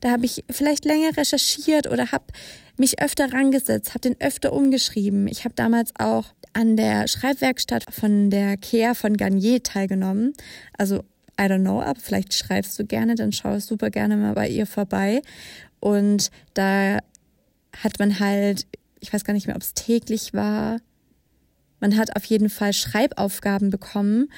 Da 0.00 0.12
habe 0.12 0.24
ich 0.24 0.44
vielleicht 0.48 0.84
länger 0.84 1.16
recherchiert 1.16 1.88
oder 1.88 2.12
habe 2.12 2.26
mich 2.76 3.02
öfter 3.02 3.32
rangesetzt, 3.32 3.90
habe 3.90 4.00
den 4.00 4.20
öfter 4.20 4.52
umgeschrieben. 4.52 5.26
Ich 5.26 5.44
habe 5.44 5.54
damals 5.54 5.92
auch 5.98 6.26
an 6.52 6.76
der 6.76 7.08
Schreibwerkstatt 7.08 7.84
von 7.92 8.30
der 8.30 8.56
Kea 8.56 8.94
von 8.94 9.16
Garnier 9.16 9.62
teilgenommen. 9.62 10.32
Also, 10.76 11.00
I 11.40 11.44
don't 11.44 11.60
know, 11.60 11.80
aber 11.82 12.00
vielleicht 12.00 12.34
schreibst 12.34 12.78
du 12.78 12.84
gerne, 12.84 13.14
dann 13.16 13.32
schau 13.32 13.56
ich 13.56 13.64
super 13.64 13.90
gerne 13.90 14.16
mal 14.16 14.34
bei 14.34 14.48
ihr 14.48 14.66
vorbei. 14.66 15.22
Und 15.80 16.30
da 16.54 16.98
hat 17.76 17.98
man 17.98 18.18
halt, 18.18 18.66
ich 19.00 19.12
weiß 19.12 19.24
gar 19.24 19.34
nicht 19.34 19.46
mehr, 19.46 19.56
ob 19.56 19.62
es 19.62 19.74
täglich 19.74 20.34
war, 20.34 20.78
man 21.80 21.96
hat 21.96 22.16
auf 22.16 22.24
jeden 22.24 22.50
Fall 22.50 22.72
Schreibaufgaben 22.72 23.70
bekommen 23.70 24.28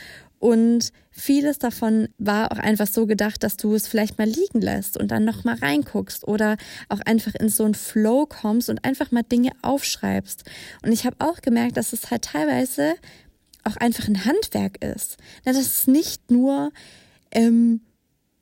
und 0.41 0.91
vieles 1.11 1.59
davon 1.59 2.09
war 2.17 2.51
auch 2.51 2.59
einfach 2.59 2.87
so 2.87 3.07
gedacht, 3.07 3.43
dass 3.43 3.59
du 3.59 3.75
es 3.75 3.87
vielleicht 3.87 4.17
mal 4.17 4.27
liegen 4.27 4.63
lässt 4.63 4.97
und 4.97 5.11
dann 5.11 5.27
noch 5.27 5.45
mal 5.45 5.57
reinguckst 5.57 6.27
oder 6.27 6.57
auch 6.89 7.01
einfach 7.01 7.35
in 7.35 7.51
so 7.51 7.65
einen 7.65 7.75
Flow 7.75 8.25
kommst 8.25 8.71
und 8.71 8.85
einfach 8.87 9.13
mal 9.13 9.23
Dinge 9.23 9.51
aufschreibst. 9.61 10.45
Und 10.83 10.93
ich 10.93 11.05
habe 11.05 11.17
auch 11.19 11.43
gemerkt, 11.43 11.77
dass 11.77 11.93
es 11.93 12.11
halt 12.11 12.23
teilweise 12.23 12.95
auch 13.65 13.77
einfach 13.77 14.09
ein 14.09 14.25
Handwerk 14.25 14.83
ist. 14.83 15.19
Dass 15.45 15.59
es 15.59 15.87
nicht 15.87 16.31
nur 16.31 16.73
ähm, 17.33 17.83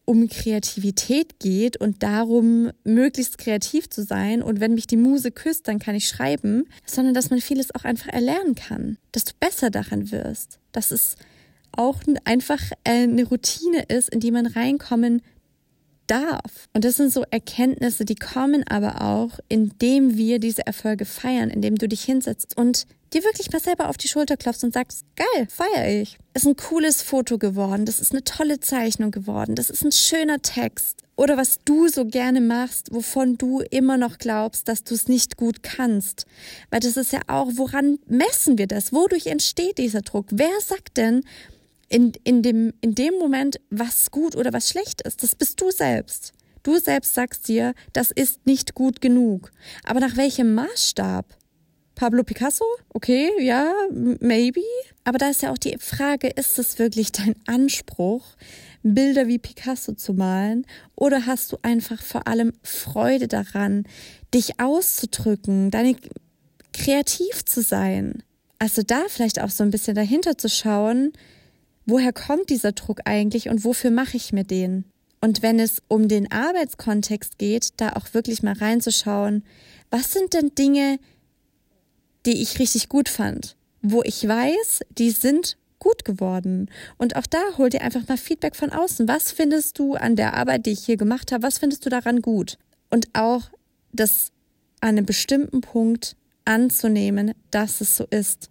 um 0.09 0.27
Kreativität 0.27 1.39
geht 1.39 1.77
und 1.77 2.03
darum, 2.03 2.71
möglichst 2.83 3.37
kreativ 3.37 3.91
zu 3.91 4.03
sein 4.03 4.43
und 4.43 4.59
wenn 4.59 4.73
mich 4.73 4.87
die 4.87 4.97
Muse 4.97 5.31
küsst, 5.31 5.69
dann 5.69 5.79
kann 5.79 5.95
ich 5.95 6.09
schreiben, 6.09 6.65
sondern 6.87 7.13
dass 7.13 7.29
man 7.29 7.43
vieles 7.43 7.75
auch 7.75 7.85
einfach 7.85 8.09
erlernen 8.09 8.55
kann, 8.55 8.97
dass 9.13 9.27
du 9.27 9.33
besser 9.39 9.69
daran 9.69 10.11
wirst, 10.11 10.61
dass 10.73 10.93
es 10.93 11.17
auch 11.73 12.01
einfach 12.25 12.59
äh, 12.85 13.03
eine 13.03 13.25
Routine 13.25 13.85
ist, 13.89 14.09
in 14.09 14.21
die 14.21 14.31
man 14.31 14.47
reinkommen 14.47 15.21
darf. 16.07 16.71
Und 16.73 16.87
das 16.87 16.97
sind 16.97 17.13
so 17.13 17.25
Erkenntnisse, 17.31 18.07
die 18.07 18.15
kommen 18.15 18.65
aber 18.67 19.03
auch, 19.03 19.39
indem 19.51 20.17
wir 20.17 20.39
diese 20.39 20.67
Erfolge 20.67 21.05
feiern, 21.05 21.51
indem 21.51 21.75
du 21.75 21.87
dich 21.87 22.03
hinsetzt 22.03 22.57
und 22.57 22.87
dir 23.15 23.25
wirklich 23.25 23.51
mal 23.53 23.61
selber 23.61 23.89
auf 23.89 23.97
die 23.97 24.09
Schulter 24.09 24.37
klopfst 24.37 24.65
und 24.65 24.73
sagst, 24.73 25.05
geil, 25.17 25.49
feier 25.49 26.01
ich. 26.01 26.19
Ist 26.35 26.47
ein 26.47 26.57
cooles 26.57 27.03
Foto 27.03 27.39
geworden, 27.39 27.85
das 27.85 28.01
ist 28.01 28.13
eine 28.13 28.25
tolle 28.25 28.61
Zeichnung 28.61 29.11
geworden, 29.11 29.55
das 29.55 29.71
ist 29.71 29.85
ein 29.85 29.93
schöner 29.93 30.41
Text. 30.43 31.03
Oder 31.17 31.37
was 31.37 31.59
du 31.65 31.89
so 31.89 32.05
gerne 32.05 32.41
machst, 32.41 32.93
wovon 32.93 33.39
du 33.39 33.61
immer 33.71 33.97
noch 33.97 34.19
glaubst, 34.19 34.69
dass 34.69 34.85
du 34.85 34.95
es 34.95 35.09
nicht 35.09 35.37
gut 35.37 35.65
kannst. 35.65 36.27
Weil 36.71 36.79
das 36.79 36.97
ist 36.97 37.13
ja 37.13 37.21
auch, 37.27 37.49
woran 37.55 37.99
messen 38.07 38.57
wir 38.57 38.69
das? 38.69 38.93
Wodurch 38.93 39.27
entsteht 39.27 39.79
dieser 39.79 40.03
Druck? 40.03 40.27
Wer 40.31 40.61
sagt 40.61 40.97
denn, 40.97 41.25
in, 41.89 42.13
in, 42.25 42.43
dem, 42.43 42.73
in 42.81 42.95
dem 42.95 43.15
Moment, 43.15 43.61
was 43.71 44.11
gut 44.11 44.37
oder 44.37 44.53
was 44.53 44.69
schlecht 44.69 45.03
ist. 45.03 45.23
Das 45.23 45.35
bist 45.35 45.61
du 45.61 45.71
selbst. 45.71 46.33
Du 46.63 46.79
selbst 46.79 47.15
sagst 47.15 47.49
dir, 47.49 47.75
das 47.93 48.11
ist 48.11 48.47
nicht 48.47 48.75
gut 48.75 49.01
genug. 49.01 49.51
Aber 49.85 50.01
nach 50.01 50.17
welchem 50.17 50.55
Maßstab? 50.55 51.38
Pablo 51.99 52.23
Picasso? 52.23 52.65
Okay, 52.91 53.29
ja, 53.41 53.73
maybe. 54.21 54.63
Aber 55.03 55.19
da 55.19 55.31
ist 55.31 55.43
ja 55.43 55.51
auch 55.51 55.59
die 55.59 55.77
Frage, 55.81 56.29
ist 56.29 56.57
es 56.57 56.79
wirklich 56.79 57.11
dein 57.11 57.35
Anspruch, 57.49 58.25
Bilder 58.85 59.27
wie 59.27 59.41
Picasso 59.41 59.95
zu 59.95 60.15
malen? 60.15 60.65
Oder 60.95 61.27
hast 61.27 61.51
du 61.51 61.59
einfach 61.63 62.01
vor 62.01 62.29
allem 62.29 62.53
Freude 62.63 63.27
daran, 63.27 63.83
dich 64.33 64.61
auszudrücken, 64.61 65.73
deine 65.73 65.97
kreativ 66.73 67.45
zu 67.45 67.63
sein? 67.63 68.23
Also 68.61 68.83
da 68.83 69.03
vielleicht 69.09 69.41
auch 69.41 69.51
so 69.51 69.65
ein 69.65 69.73
bisschen 69.73 69.97
dahinter 69.97 70.39
zu 70.39 70.49
schauen, 70.49 71.13
woher 71.85 72.13
kommt 72.13 72.49
dieser 72.49 72.71
Druck 72.71 73.01
eigentlich 73.07 73.49
und 73.49 73.65
wofür 73.65 73.91
mache 73.91 74.17
ich 74.17 74.33
mir 74.33 74.45
den? 74.45 74.85
Und 75.21 75.43
wenn 75.43 75.59
es 75.59 75.83
um 75.89 76.07
den 76.07 76.31
Arbeitskontext 76.31 77.39
geht, 77.39 77.71
da 77.79 77.95
auch 77.95 78.15
wirklich 78.15 78.45
mal 78.45 78.55
reinzuschauen, 78.55 79.43
was 79.91 80.13
sind 80.13 80.33
denn 80.33 80.55
Dinge, 80.57 81.01
die 82.29 82.41
ich 82.41 82.61
richtig 82.61 82.89
gut 82.89 83.09
fand, 83.09 83.57
wo 83.83 84.03
ich 84.05 84.27
weiß, 84.27 84.83
die 84.91 85.11
sind 85.11 85.57
gut 85.81 86.05
geworden. 86.05 86.71
Und 86.97 87.17
auch 87.17 87.27
da 87.27 87.41
hol 87.57 87.71
dir 87.71 87.83
einfach 87.83 88.07
mal 88.07 88.17
Feedback 88.17 88.55
von 88.55 88.71
außen. 88.71 89.09
Was 89.09 89.33
findest 89.33 89.79
du 89.79 89.95
an 89.95 90.15
der 90.15 90.35
Arbeit, 90.35 90.67
die 90.67 90.73
ich 90.73 90.85
hier 90.85 90.97
gemacht 90.97 91.33
habe, 91.33 91.43
was 91.43 91.59
findest 91.59 91.85
du 91.87 91.91
daran 91.91 92.23
gut? 92.23 92.59
Und 92.91 93.09
auch 93.15 93.43
das 93.93 94.31
an 94.81 94.91
einem 94.91 95.07
bestimmten 95.07 95.61
Punkt 95.61 96.17
anzunehmen, 96.45 97.33
dass 97.51 97.81
es 97.81 97.97
so 97.97 98.07
ist 98.11 98.49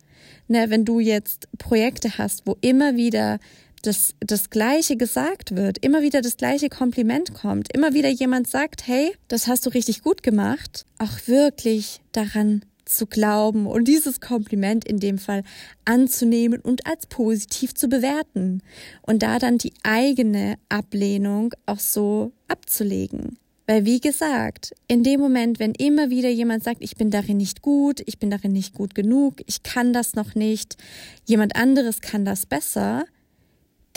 ne, 0.48 0.70
wenn 0.70 0.86
du 0.86 1.00
jetzt 1.00 1.48
Projekte 1.58 2.18
hast, 2.18 2.46
wo 2.46 2.58
immer 2.62 2.96
wieder 2.96 3.40
das, 3.84 4.16
das 4.20 4.50
Gleiche 4.50 4.98
gesagt 4.98 5.56
wird, 5.56 5.78
immer 5.84 6.02
wieder 6.02 6.22
das 6.22 6.38
gleiche 6.38 6.70
Kompliment 6.70 7.34
kommt, 7.34 7.74
immer 7.74 7.94
wieder 7.94 8.10
jemand 8.10 8.48
sagt, 8.48 8.88
hey, 8.88 9.16
das 9.28 9.48
hast 9.48 9.66
du 9.66 9.70
richtig 9.70 10.02
gut 10.02 10.24
gemacht, 10.24 10.86
auch 10.98 11.28
wirklich 11.28 12.02
daran 12.12 12.64
zu 12.90 13.06
glauben 13.06 13.68
und 13.68 13.88
dieses 13.88 14.20
Kompliment 14.20 14.86
in 14.86 15.00
dem 15.00 15.18
Fall 15.18 15.44
anzunehmen 15.86 16.60
und 16.60 16.88
als 16.88 17.08
positiv 17.08 17.74
zu 17.74 17.88
bewerten 17.88 18.62
und 19.02 19.24
da 19.24 19.40
dann 19.40 19.58
die 19.58 19.74
eigene 19.84 20.56
Ablehnung 20.70 21.54
auch 21.66 21.80
so 21.80 22.32
abzulegen. 22.48 23.38
Weil 23.68 23.84
wie 23.84 24.00
gesagt, 24.00 24.74
in 24.88 25.04
dem 25.04 25.20
Moment, 25.20 25.60
wenn 25.60 25.74
immer 25.74 26.10
wieder 26.10 26.30
jemand 26.30 26.64
sagt, 26.64 26.78
ich 26.82 26.96
bin 26.96 27.12
darin 27.12 27.36
nicht 27.36 27.62
gut, 27.62 28.02
ich 28.06 28.18
bin 28.18 28.30
darin 28.30 28.54
nicht 28.54 28.74
gut 28.74 28.96
genug, 28.96 29.42
ich 29.46 29.62
kann 29.62 29.92
das 29.92 30.16
noch 30.16 30.36
nicht, 30.36 30.78
jemand 31.26 31.58
anderes 31.58 32.00
kann 32.00 32.24
das 32.24 32.46
besser, 32.46 33.06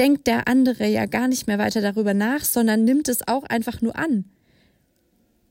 denkt 0.01 0.27
der 0.27 0.49
andere 0.49 0.89
ja 0.89 1.07
gar 1.07 1.29
nicht 1.29 1.47
mehr 1.47 1.59
weiter 1.59 1.81
darüber 1.81 2.15
nach, 2.15 2.45
sondern 2.45 2.85
nimmt 2.85 3.09
es 3.09 3.29
auch 3.29 3.45
einfach 3.45 3.81
nur 3.81 3.97
an. 3.97 4.25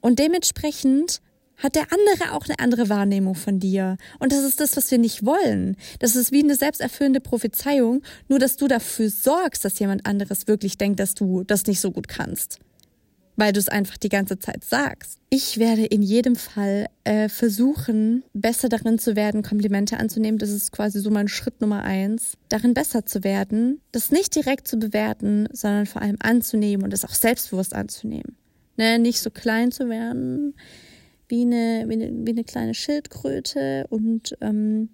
Und 0.02 0.20
dementsprechend 0.20 1.22
hat 1.60 1.76
der 1.76 1.88
andere 1.92 2.34
auch 2.34 2.46
eine 2.46 2.60
andere 2.60 2.90
Wahrnehmung 2.90 3.36
von 3.36 3.60
dir. 3.60 3.98
Und 4.18 4.32
das 4.32 4.44
ist 4.44 4.60
das, 4.60 4.76
was 4.78 4.90
wir 4.90 4.98
nicht 4.98 5.26
wollen. 5.26 5.76
Das 6.00 6.16
ist 6.16 6.32
wie 6.32 6.44
eine 6.44 6.56
selbsterfüllende 6.56 7.20
Prophezeiung, 7.20 8.02
nur 8.28 8.40
dass 8.40 8.58
du 8.58 8.68
dafür 8.68 9.10
sorgst, 9.10 9.64
dass 9.64 9.78
jemand 9.80 10.06
anderes 10.06 10.48
wirklich 10.48 10.78
denkt, 10.78 11.00
dass 11.00 11.14
du 11.14 11.44
das 11.44 11.68
nicht 11.68 11.82
so 11.82 11.92
gut 11.92 12.08
kannst. 12.08 12.60
Weil 13.36 13.54
du 13.54 13.60
es 13.60 13.70
einfach 13.70 13.98
die 13.98 14.10
ganze 14.10 14.38
Zeit 14.40 14.66
sagst. 14.66 15.20
Ich 15.30 15.60
werde 15.60 15.86
in 15.86 16.02
jedem 16.02 16.36
Fall 16.36 16.88
äh, 17.06 17.30
versuchen, 17.30 18.24
besser 18.34 18.68
darin 18.68 19.00
zu 19.00 19.16
werden, 19.16 19.44
Komplimente 19.44 19.98
anzunehmen. 19.98 20.40
Das 20.40 20.50
ist 20.50 20.74
quasi 20.74 21.00
so 21.00 21.10
mein 21.10 21.30
Schritt 21.30 21.62
Nummer 21.62 21.84
eins. 21.84 22.38
Darin 22.50 22.74
besser 22.74 23.06
zu 23.06 23.24
werden, 23.24 23.80
das 23.94 24.12
nicht 24.12 24.36
direkt 24.36 24.68
zu 24.68 24.78
bewerten, 24.78 25.48
sondern 25.54 25.86
vor 25.86 26.02
allem 26.02 26.18
anzunehmen 26.20 26.84
und 26.84 26.94
es 26.94 27.06
auch 27.06 27.14
selbstbewusst 27.14 27.74
anzunehmen. 27.74 28.36
Ne? 28.76 29.00
Nicht 29.00 29.22
so 29.22 29.30
klein 29.30 29.72
zu 29.72 29.90
werden 29.90 30.54
wie 31.30 31.44
eine, 31.44 31.86
wie 31.88 31.94
eine, 31.94 32.12
wie 32.26 32.32
eine 32.32 32.44
kleine 32.44 32.74
Schildkröte 32.74 33.86
und 33.90 34.36
ähm, 34.42 34.90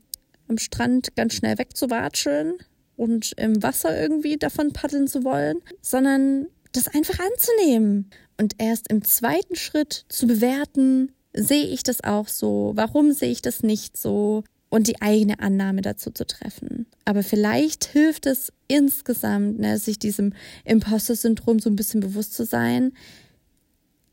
am 0.47 0.57
Strand 0.57 1.15
ganz 1.15 1.33
schnell 1.33 1.57
wegzuwatscheln 1.57 2.53
und 2.97 3.33
im 3.37 3.61
Wasser 3.63 3.99
irgendwie 3.99 4.37
davon 4.37 4.71
paddeln 4.71 5.07
zu 5.07 5.23
wollen, 5.23 5.61
sondern 5.81 6.47
das 6.71 6.87
einfach 6.87 7.19
anzunehmen. 7.19 8.09
Und 8.37 8.55
erst 8.57 8.91
im 8.91 9.03
zweiten 9.03 9.55
Schritt 9.55 10.05
zu 10.09 10.27
bewerten, 10.27 11.11
sehe 11.33 11.65
ich 11.65 11.83
das 11.83 12.03
auch 12.03 12.27
so, 12.27 12.73
warum 12.75 13.11
sehe 13.11 13.31
ich 13.31 13.41
das 13.41 13.63
nicht 13.63 13.97
so? 13.97 14.43
Und 14.69 14.87
die 14.87 15.01
eigene 15.01 15.39
Annahme 15.39 15.81
dazu 15.81 16.11
zu 16.11 16.25
treffen. 16.25 16.85
Aber 17.05 17.23
vielleicht 17.23 17.85
hilft 17.85 18.25
es 18.25 18.51
insgesamt, 18.67 19.59
ne, 19.59 19.77
sich 19.77 19.99
diesem 19.99 20.33
Imposter-Syndrom 20.65 21.59
so 21.59 21.69
ein 21.69 21.77
bisschen 21.77 22.01
bewusst 22.01 22.33
zu 22.33 22.45
sein, 22.45 22.91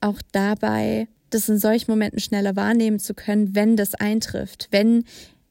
auch 0.01 0.21
dabei 0.31 1.09
das 1.35 1.49
in 1.49 1.59
solchen 1.59 1.91
Momenten 1.91 2.21
schneller 2.21 2.57
wahrnehmen 2.57 2.99
zu 2.99 3.15
können, 3.15 3.55
wenn 3.55 3.77
das 3.77 3.95
eintrifft, 3.95 4.69
wenn 4.71 5.05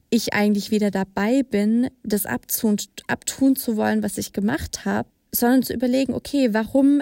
ich 0.09 0.33
eigentlich 0.33 0.71
wieder 0.71 0.91
dabei 0.91 1.43
bin, 1.43 1.89
das 2.03 2.25
abtun, 2.25 2.77
abtun 3.07 3.55
zu 3.55 3.77
wollen, 3.77 4.03
was 4.03 4.17
ich 4.17 4.33
gemacht 4.33 4.85
habe, 4.85 5.09
sondern 5.31 5.63
zu 5.63 5.73
überlegen, 5.73 6.13
okay, 6.13 6.53
warum 6.53 7.01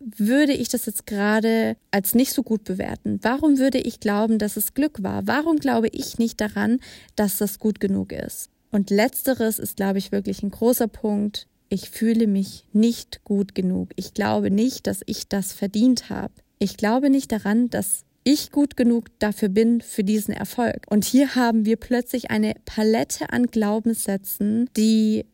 würde 0.00 0.52
ich 0.52 0.68
das 0.68 0.86
jetzt 0.86 1.06
gerade 1.06 1.76
als 1.90 2.14
nicht 2.14 2.32
so 2.32 2.42
gut 2.42 2.64
bewerten? 2.64 3.18
Warum 3.22 3.58
würde 3.58 3.78
ich 3.78 4.00
glauben, 4.00 4.38
dass 4.38 4.56
es 4.56 4.74
Glück 4.74 5.02
war? 5.02 5.26
Warum 5.26 5.56
glaube 5.56 5.88
ich 5.88 6.18
nicht 6.18 6.40
daran, 6.40 6.80
dass 7.16 7.38
das 7.38 7.58
gut 7.58 7.80
genug 7.80 8.12
ist? 8.12 8.48
Und 8.70 8.90
letzteres 8.90 9.58
ist, 9.58 9.76
glaube 9.76 9.98
ich, 9.98 10.12
wirklich 10.12 10.42
ein 10.42 10.50
großer 10.50 10.88
Punkt. 10.88 11.46
Ich 11.68 11.90
fühle 11.90 12.26
mich 12.26 12.64
nicht 12.72 13.24
gut 13.24 13.54
genug. 13.54 13.90
Ich 13.96 14.14
glaube 14.14 14.50
nicht, 14.50 14.86
dass 14.86 15.00
ich 15.06 15.28
das 15.28 15.52
verdient 15.52 16.10
habe. 16.10 16.32
Ich 16.58 16.76
glaube 16.76 17.10
nicht 17.10 17.32
daran, 17.32 17.70
dass 17.70 18.04
ich 18.28 18.52
gut 18.52 18.76
genug 18.76 19.06
dafür 19.20 19.48
bin 19.48 19.80
für 19.80 20.04
diesen 20.04 20.34
Erfolg. 20.34 20.84
Und 20.90 21.06
hier 21.06 21.34
haben 21.34 21.64
wir 21.64 21.76
plötzlich 21.76 22.30
eine 22.30 22.54
Palette 22.66 23.30
an 23.30 23.46
Glaubenssätzen, 23.46 24.68
die 24.76 25.24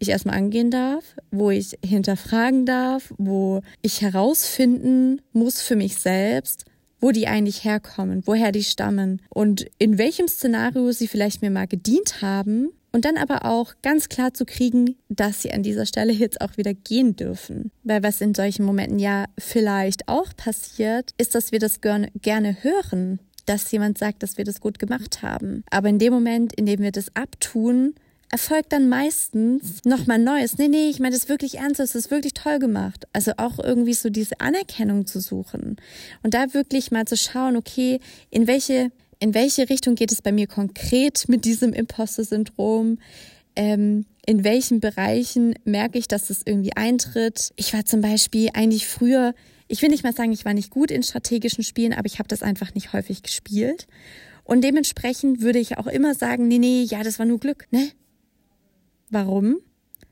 ich 0.00 0.08
erstmal 0.08 0.36
angehen 0.36 0.72
darf, 0.72 1.14
wo 1.30 1.50
ich 1.50 1.78
hinterfragen 1.84 2.66
darf, 2.66 3.14
wo 3.16 3.62
ich 3.80 4.02
herausfinden 4.02 5.22
muss 5.32 5.62
für 5.62 5.76
mich 5.76 5.96
selbst, 5.96 6.64
wo 6.98 7.12
die 7.12 7.28
eigentlich 7.28 7.62
herkommen, 7.62 8.22
woher 8.26 8.50
die 8.50 8.64
stammen 8.64 9.22
und 9.28 9.66
in 9.78 9.96
welchem 9.96 10.26
Szenario 10.26 10.90
sie 10.90 11.06
vielleicht 11.06 11.42
mir 11.42 11.50
mal 11.50 11.68
gedient 11.68 12.22
haben 12.22 12.70
und 12.92 13.04
dann 13.04 13.16
aber 13.16 13.44
auch 13.46 13.74
ganz 13.82 14.08
klar 14.08 14.34
zu 14.34 14.44
kriegen, 14.44 14.96
dass 15.08 15.42
sie 15.42 15.52
an 15.52 15.62
dieser 15.62 15.86
Stelle 15.86 16.12
jetzt 16.12 16.40
auch 16.40 16.56
wieder 16.56 16.74
gehen 16.74 17.16
dürfen. 17.16 17.72
Weil 17.82 18.02
was 18.02 18.20
in 18.20 18.34
solchen 18.34 18.64
Momenten 18.64 18.98
ja 18.98 19.24
vielleicht 19.38 20.08
auch 20.08 20.36
passiert, 20.36 21.12
ist, 21.18 21.34
dass 21.34 21.52
wir 21.52 21.58
das 21.58 21.80
gerne 21.80 22.56
hören, 22.62 23.18
dass 23.46 23.70
jemand 23.72 23.98
sagt, 23.98 24.22
dass 24.22 24.36
wir 24.36 24.44
das 24.44 24.60
gut 24.60 24.78
gemacht 24.78 25.22
haben. 25.22 25.64
Aber 25.70 25.88
in 25.88 25.98
dem 25.98 26.12
Moment, 26.12 26.52
in 26.52 26.66
dem 26.66 26.80
wir 26.80 26.92
das 26.92 27.14
abtun, 27.16 27.94
erfolgt 28.30 28.72
dann 28.72 28.88
meistens 28.88 29.84
nochmal 29.84 30.18
Neues. 30.18 30.56
Nee, 30.56 30.68
nee, 30.68 30.88
ich 30.88 31.00
meine 31.00 31.14
das 31.14 31.28
wirklich 31.28 31.58
ernst, 31.58 31.80
das 31.80 31.94
ist 31.94 32.10
wirklich 32.10 32.32
toll 32.32 32.58
gemacht. 32.58 33.06
Also 33.12 33.32
auch 33.36 33.58
irgendwie 33.58 33.94
so 33.94 34.08
diese 34.08 34.40
Anerkennung 34.40 35.06
zu 35.06 35.20
suchen 35.20 35.76
und 36.22 36.34
da 36.34 36.54
wirklich 36.54 36.90
mal 36.90 37.06
zu 37.06 37.16
schauen, 37.16 37.56
okay, 37.56 38.00
in 38.30 38.46
welche 38.46 38.90
in 39.22 39.34
welche 39.34 39.70
Richtung 39.70 39.94
geht 39.94 40.10
es 40.10 40.20
bei 40.20 40.32
mir 40.32 40.48
konkret 40.48 41.28
mit 41.28 41.44
diesem 41.44 41.72
Imposter-Syndrom? 41.72 42.98
Ähm, 43.54 44.04
in 44.26 44.42
welchen 44.42 44.80
Bereichen 44.80 45.54
merke 45.64 45.96
ich, 45.96 46.08
dass 46.08 46.28
es 46.28 46.42
irgendwie 46.44 46.74
eintritt? 46.74 47.52
Ich 47.54 47.72
war 47.72 47.84
zum 47.84 48.00
Beispiel 48.00 48.50
eigentlich 48.52 48.88
früher, 48.88 49.32
ich 49.68 49.80
will 49.80 49.90
nicht 49.90 50.02
mal 50.02 50.12
sagen, 50.12 50.32
ich 50.32 50.44
war 50.44 50.54
nicht 50.54 50.70
gut 50.70 50.90
in 50.90 51.04
strategischen 51.04 51.62
Spielen, 51.62 51.92
aber 51.92 52.06
ich 52.06 52.18
habe 52.18 52.26
das 52.26 52.42
einfach 52.42 52.74
nicht 52.74 52.92
häufig 52.92 53.22
gespielt. 53.22 53.86
Und 54.42 54.64
dementsprechend 54.64 55.40
würde 55.40 55.60
ich 55.60 55.78
auch 55.78 55.86
immer 55.86 56.16
sagen, 56.16 56.48
nee, 56.48 56.58
nee, 56.58 56.82
ja, 56.82 57.04
das 57.04 57.20
war 57.20 57.26
nur 57.26 57.38
Glück, 57.38 57.68
ne? 57.70 57.90
Warum? 59.08 59.58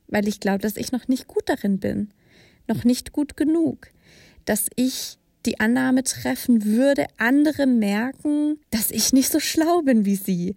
Weil 0.07 0.29
ich 0.29 0.38
glaube, 0.38 0.61
dass 0.61 0.77
ich 0.77 0.92
noch 0.92 1.09
nicht 1.09 1.27
gut 1.27 1.42
darin 1.46 1.81
bin. 1.81 2.12
Noch 2.68 2.85
nicht 2.85 3.11
gut 3.11 3.37
genug. 3.37 3.88
Dass 4.44 4.66
ich 4.77 5.18
die 5.46 5.61
Annahme 5.61 6.05
treffen 6.05 6.64
würde, 6.64 7.07
andere 7.16 7.66
merken, 7.66 8.59
dass 8.70 8.90
ich 8.90 9.12
nicht 9.12 9.33
so 9.33 9.40
schlau 9.40 9.83
bin 9.83 10.05
wie 10.05 10.16
sie. 10.16 10.55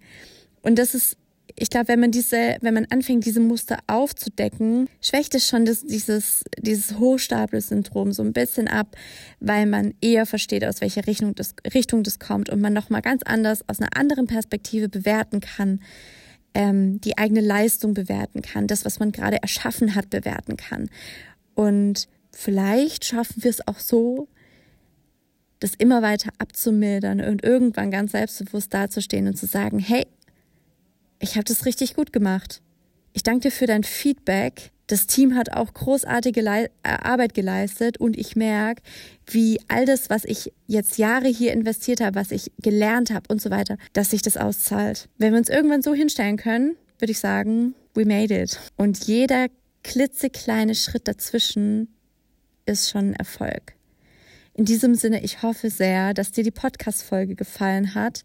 Und 0.62 0.78
das 0.78 0.94
ist, 0.94 1.16
ich 1.56 1.70
glaube, 1.70 1.88
wenn 1.88 2.00
man 2.00 2.10
diese, 2.10 2.56
wenn 2.60 2.74
man 2.74 2.86
anfängt, 2.90 3.24
diese 3.24 3.40
Muster 3.40 3.78
aufzudecken, 3.86 4.88
schwächt 5.00 5.34
es 5.34 5.46
schon 5.46 5.64
das, 5.64 5.84
dieses, 5.84 6.44
dieses 6.58 6.98
Hochstapel-Syndrom 6.98 8.12
so 8.12 8.22
ein 8.22 8.32
bisschen 8.32 8.68
ab, 8.68 8.96
weil 9.40 9.66
man 9.66 9.94
eher 10.00 10.26
versteht, 10.26 10.64
aus 10.64 10.80
welcher 10.80 11.06
Richtung 11.06 11.34
das, 11.34 11.54
Richtung 11.72 12.02
das 12.02 12.18
kommt 12.18 12.50
und 12.50 12.60
man 12.60 12.72
nochmal 12.72 13.02
ganz 13.02 13.22
anders 13.24 13.66
aus 13.68 13.80
einer 13.80 13.96
anderen 13.96 14.26
Perspektive 14.26 14.88
bewerten 14.88 15.40
kann, 15.40 15.80
ähm, 16.54 17.00
die 17.00 17.18
eigene 17.18 17.40
Leistung 17.40 17.94
bewerten 17.94 18.42
kann, 18.42 18.66
das, 18.66 18.84
was 18.84 18.98
man 18.98 19.12
gerade 19.12 19.42
erschaffen 19.42 19.94
hat, 19.94 20.10
bewerten 20.10 20.56
kann. 20.56 20.88
Und 21.54 22.08
vielleicht 22.32 23.04
schaffen 23.04 23.42
wir 23.42 23.50
es 23.50 23.66
auch 23.66 23.78
so, 23.78 24.28
das 25.64 25.72
immer 25.78 26.02
weiter 26.02 26.30
abzumildern 26.38 27.22
und 27.22 27.42
irgendwann 27.42 27.90
ganz 27.90 28.12
selbstbewusst 28.12 28.74
dazustehen 28.74 29.26
und 29.26 29.36
zu 29.36 29.46
sagen, 29.46 29.78
hey, 29.78 30.06
ich 31.20 31.36
habe 31.36 31.44
das 31.44 31.64
richtig 31.64 31.94
gut 31.94 32.12
gemacht. 32.12 32.60
Ich 33.14 33.22
danke 33.22 33.48
dir 33.48 33.50
für 33.50 33.66
dein 33.66 33.82
Feedback. 33.82 34.72
Das 34.88 35.06
Team 35.06 35.34
hat 35.34 35.54
auch 35.54 35.72
großartige 35.72 36.42
Le 36.42 36.66
äh, 36.66 36.68
Arbeit 36.82 37.32
geleistet 37.32 37.96
und 37.96 38.18
ich 38.18 38.36
merke, 38.36 38.82
wie 39.26 39.58
all 39.68 39.86
das, 39.86 40.10
was 40.10 40.26
ich 40.26 40.52
jetzt 40.66 40.98
Jahre 40.98 41.28
hier 41.28 41.54
investiert 41.54 42.02
habe, 42.02 42.16
was 42.16 42.30
ich 42.30 42.52
gelernt 42.60 43.10
habe 43.10 43.24
und 43.28 43.40
so 43.40 43.48
weiter, 43.48 43.78
dass 43.94 44.10
sich 44.10 44.20
das 44.20 44.36
auszahlt. 44.36 45.08
Wenn 45.16 45.32
wir 45.32 45.38
uns 45.38 45.48
irgendwann 45.48 45.80
so 45.80 45.94
hinstellen 45.94 46.36
können, 46.36 46.76
würde 46.98 47.12
ich 47.12 47.20
sagen, 47.20 47.74
we 47.94 48.04
made 48.04 48.38
it. 48.38 48.60
Und 48.76 49.06
jeder 49.06 49.46
klitzekleine 49.82 50.74
Schritt 50.74 51.08
dazwischen 51.08 51.88
ist 52.66 52.90
schon 52.90 53.12
ein 53.12 53.14
Erfolg. 53.14 53.74
In 54.56 54.64
diesem 54.64 54.94
Sinne, 54.94 55.22
ich 55.22 55.42
hoffe 55.42 55.68
sehr, 55.68 56.14
dass 56.14 56.30
dir 56.30 56.44
die 56.44 56.52
Podcast-Folge 56.52 57.34
gefallen 57.34 57.96
hat, 57.96 58.24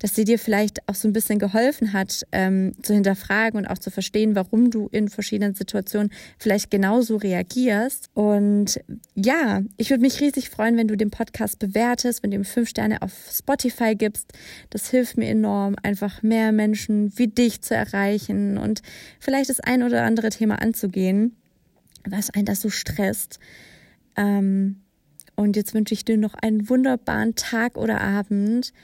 dass 0.00 0.16
sie 0.16 0.24
dir 0.24 0.38
vielleicht 0.38 0.88
auch 0.88 0.96
so 0.96 1.06
ein 1.06 1.12
bisschen 1.12 1.38
geholfen 1.38 1.92
hat, 1.92 2.26
ähm, 2.32 2.72
zu 2.82 2.92
hinterfragen 2.92 3.56
und 3.56 3.66
auch 3.66 3.78
zu 3.78 3.92
verstehen, 3.92 4.34
warum 4.34 4.70
du 4.70 4.88
in 4.90 5.08
verschiedenen 5.08 5.54
Situationen 5.54 6.10
vielleicht 6.38 6.72
genauso 6.72 7.18
reagierst. 7.18 8.08
Und 8.14 8.80
ja, 9.14 9.60
ich 9.76 9.90
würde 9.90 10.00
mich 10.00 10.20
riesig 10.20 10.50
freuen, 10.50 10.76
wenn 10.76 10.88
du 10.88 10.96
den 10.96 11.10
Podcast 11.10 11.60
bewertest, 11.60 12.24
wenn 12.24 12.32
du 12.32 12.38
ihm 12.38 12.44
fünf 12.44 12.68
Sterne 12.68 13.02
auf 13.02 13.12
Spotify 13.30 13.94
gibst. 13.94 14.32
Das 14.70 14.90
hilft 14.90 15.18
mir 15.18 15.28
enorm, 15.28 15.76
einfach 15.82 16.22
mehr 16.24 16.50
Menschen 16.50 17.16
wie 17.16 17.28
dich 17.28 17.62
zu 17.62 17.76
erreichen 17.76 18.58
und 18.58 18.82
vielleicht 19.20 19.50
das 19.50 19.60
ein 19.60 19.84
oder 19.84 20.02
andere 20.02 20.30
Thema 20.30 20.60
anzugehen, 20.60 21.36
was 22.04 22.30
einen 22.30 22.46
das 22.46 22.62
so 22.62 22.70
stresst. 22.70 23.38
Ähm, 24.16 24.80
und 25.40 25.56
jetzt 25.56 25.72
wünsche 25.72 25.94
ich 25.94 26.04
dir 26.04 26.18
noch 26.18 26.34
einen 26.34 26.68
wunderbaren 26.68 27.34
Tag 27.34 27.78
oder 27.78 28.00
Abend. 28.02 28.74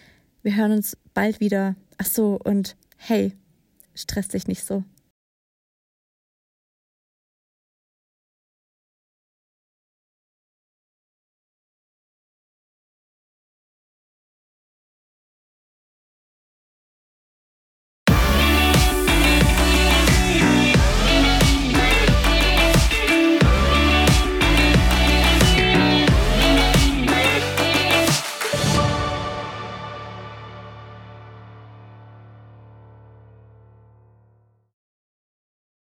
Wir 0.42 0.56
hören 0.56 0.72
uns 0.72 0.96
bald 1.12 1.38
wieder. 1.38 1.76
Ach 1.98 2.06
so, 2.06 2.38
und 2.42 2.76
hey, 2.96 3.32
stress 3.94 4.28
dich 4.28 4.46
nicht 4.48 4.64
so. 4.64 4.82